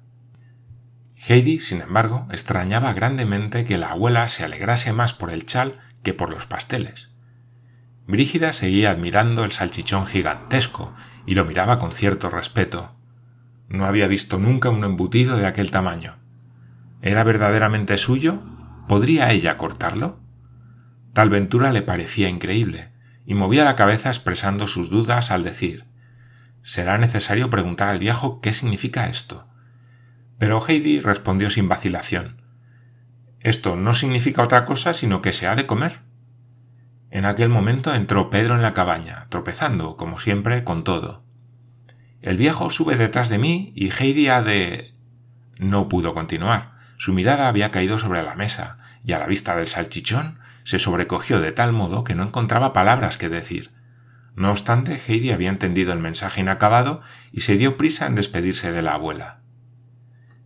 Heidi, 1.28 1.60
sin 1.60 1.80
embargo, 1.80 2.26
extrañaba 2.30 2.92
grandemente 2.92 3.64
que 3.64 3.78
la 3.78 3.90
abuela 3.90 4.26
se 4.28 4.44
alegrase 4.44 4.92
más 4.92 5.14
por 5.14 5.30
el 5.30 5.46
chal 5.46 5.78
que 6.02 6.14
por 6.14 6.30
los 6.30 6.46
pasteles. 6.46 7.10
Brígida 8.06 8.52
seguía 8.52 8.90
admirando 8.90 9.44
el 9.44 9.52
salchichón 9.52 10.06
gigantesco 10.06 10.94
y 11.24 11.34
lo 11.34 11.44
miraba 11.44 11.78
con 11.78 11.92
cierto 11.92 12.28
respeto. 12.28 12.96
No 13.68 13.86
había 13.86 14.08
visto 14.08 14.38
nunca 14.38 14.70
un 14.70 14.82
embutido 14.84 15.36
de 15.36 15.46
aquel 15.46 15.70
tamaño. 15.70 16.21
¿Era 17.02 17.24
verdaderamente 17.24 17.98
suyo? 17.98 18.40
¿Podría 18.86 19.32
ella 19.32 19.56
cortarlo? 19.56 20.20
Tal 21.12 21.30
ventura 21.30 21.72
le 21.72 21.82
parecía 21.82 22.28
increíble, 22.28 22.92
y 23.26 23.34
movía 23.34 23.64
la 23.64 23.74
cabeza 23.74 24.08
expresando 24.08 24.68
sus 24.68 24.88
dudas 24.88 25.32
al 25.32 25.42
decir 25.42 25.84
Será 26.62 26.98
necesario 26.98 27.50
preguntar 27.50 27.88
al 27.88 27.98
viejo 27.98 28.40
qué 28.40 28.52
significa 28.52 29.08
esto. 29.08 29.48
Pero 30.38 30.64
Heidi 30.64 31.00
respondió 31.00 31.50
sin 31.50 31.68
vacilación 31.68 32.40
Esto 33.40 33.74
no 33.74 33.94
significa 33.94 34.42
otra 34.42 34.64
cosa 34.64 34.94
sino 34.94 35.22
que 35.22 35.32
se 35.32 35.48
ha 35.48 35.56
de 35.56 35.66
comer. 35.66 36.02
En 37.10 37.24
aquel 37.24 37.48
momento 37.48 37.92
entró 37.92 38.30
Pedro 38.30 38.54
en 38.54 38.62
la 38.62 38.74
cabaña, 38.74 39.26
tropezando, 39.28 39.96
como 39.96 40.20
siempre, 40.20 40.62
con 40.62 40.84
todo. 40.84 41.24
El 42.20 42.36
viejo 42.36 42.70
sube 42.70 42.96
detrás 42.96 43.28
de 43.28 43.38
mí 43.38 43.72
y 43.74 43.90
Heidi 43.90 44.28
ha 44.28 44.40
de. 44.40 44.94
No 45.58 45.88
pudo 45.88 46.14
continuar 46.14 46.71
Su 47.02 47.12
mirada 47.12 47.48
había 47.48 47.72
caído 47.72 47.98
sobre 47.98 48.22
la 48.22 48.36
mesa, 48.36 48.78
y 49.02 49.10
a 49.10 49.18
la 49.18 49.26
vista 49.26 49.56
del 49.56 49.66
salchichón 49.66 50.38
se 50.62 50.78
sobrecogió 50.78 51.40
de 51.40 51.50
tal 51.50 51.72
modo 51.72 52.04
que 52.04 52.14
no 52.14 52.22
encontraba 52.22 52.72
palabras 52.72 53.18
que 53.18 53.28
decir. 53.28 53.72
No 54.36 54.52
obstante, 54.52 55.00
Heidi 55.04 55.32
había 55.32 55.50
entendido 55.50 55.92
el 55.92 55.98
mensaje 55.98 56.42
inacabado 56.42 57.00
y 57.32 57.40
se 57.40 57.56
dio 57.56 57.76
prisa 57.76 58.06
en 58.06 58.14
despedirse 58.14 58.70
de 58.70 58.82
la 58.82 58.94
abuela. 58.94 59.40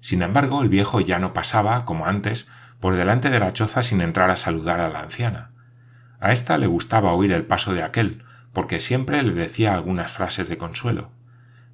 Sin 0.01 0.23
embargo, 0.23 0.63
el 0.63 0.71
viejo 0.71 1.03
ya 1.03 1.19
no 1.19 1.35
pasaba, 1.35 1.85
como 1.85 2.07
antes, 2.07 2.49
por 2.81 2.95
delante 2.95 3.29
de 3.29 3.39
la 3.39 3.53
choza 3.53 3.83
sin 3.83 4.01
entrar 4.01 4.31
a 4.31 4.37
saludar 4.37 4.81
a 4.81 4.89
la 4.89 5.01
anciana. 5.01 5.51
A 6.21 6.33
ésta 6.33 6.57
le 6.57 6.69
gustaba 6.69 7.13
oír 7.13 7.33
el 7.33 7.45
paso 7.45 7.75
de 7.75 7.83
aquel, 7.83 8.25
porque 8.55 8.81
siempre 8.81 9.23
le 9.23 9.35
decía 9.35 9.75
algunas 9.75 10.11
frases 10.11 10.49
de 10.49 10.57
consuelo. 10.57 11.13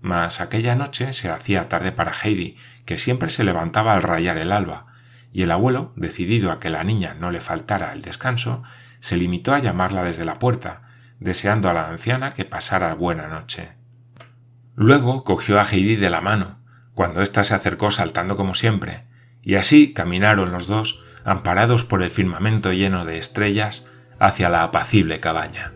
Mas 0.02 0.40
aquella 0.40 0.74
noche 0.74 1.12
se 1.12 1.30
hacía 1.30 1.68
tarde 1.68 1.92
para 1.92 2.12
Heidi, 2.12 2.56
que 2.84 2.98
siempre 2.98 3.30
se 3.30 3.44
levantaba 3.44 3.94
al 3.94 4.02
rayar 4.02 4.36
el 4.36 4.50
alba, 4.50 4.86
y 5.32 5.42
el 5.42 5.50
abuelo, 5.52 5.92
decidido 5.96 6.50
a 6.50 6.58
que 6.58 6.70
la 6.70 6.82
niña 6.82 7.14
no 7.14 7.30
le 7.30 7.40
faltara 7.40 7.92
el 7.92 8.02
descanso, 8.02 8.64
se 8.98 9.16
limitó 9.16 9.54
a 9.54 9.60
llamarla 9.60 10.02
desde 10.02 10.24
la 10.24 10.40
puerta, 10.40 10.82
deseando 11.20 11.70
a 11.70 11.72
la 11.72 11.86
anciana 11.86 12.34
que 12.34 12.44
pasara 12.44 12.94
buena 12.94 13.28
noche. 13.28 13.74
Luego 14.74 15.22
cogió 15.22 15.60
a 15.60 15.64
Heidi 15.64 15.94
de 15.94 16.10
la 16.10 16.20
mano, 16.20 16.58
cuando 16.94 17.22
ésta 17.22 17.44
se 17.44 17.54
acercó 17.54 17.92
saltando 17.92 18.36
como 18.36 18.54
siempre, 18.54 19.04
y 19.40 19.54
así 19.54 19.92
caminaron 19.92 20.50
los 20.50 20.66
dos, 20.66 21.04
amparados 21.24 21.84
por 21.84 22.02
el 22.02 22.10
firmamento 22.10 22.72
lleno 22.72 23.04
de 23.04 23.18
estrellas, 23.18 23.84
hacia 24.18 24.48
la 24.48 24.64
apacible 24.64 25.20
cabaña. 25.20 25.72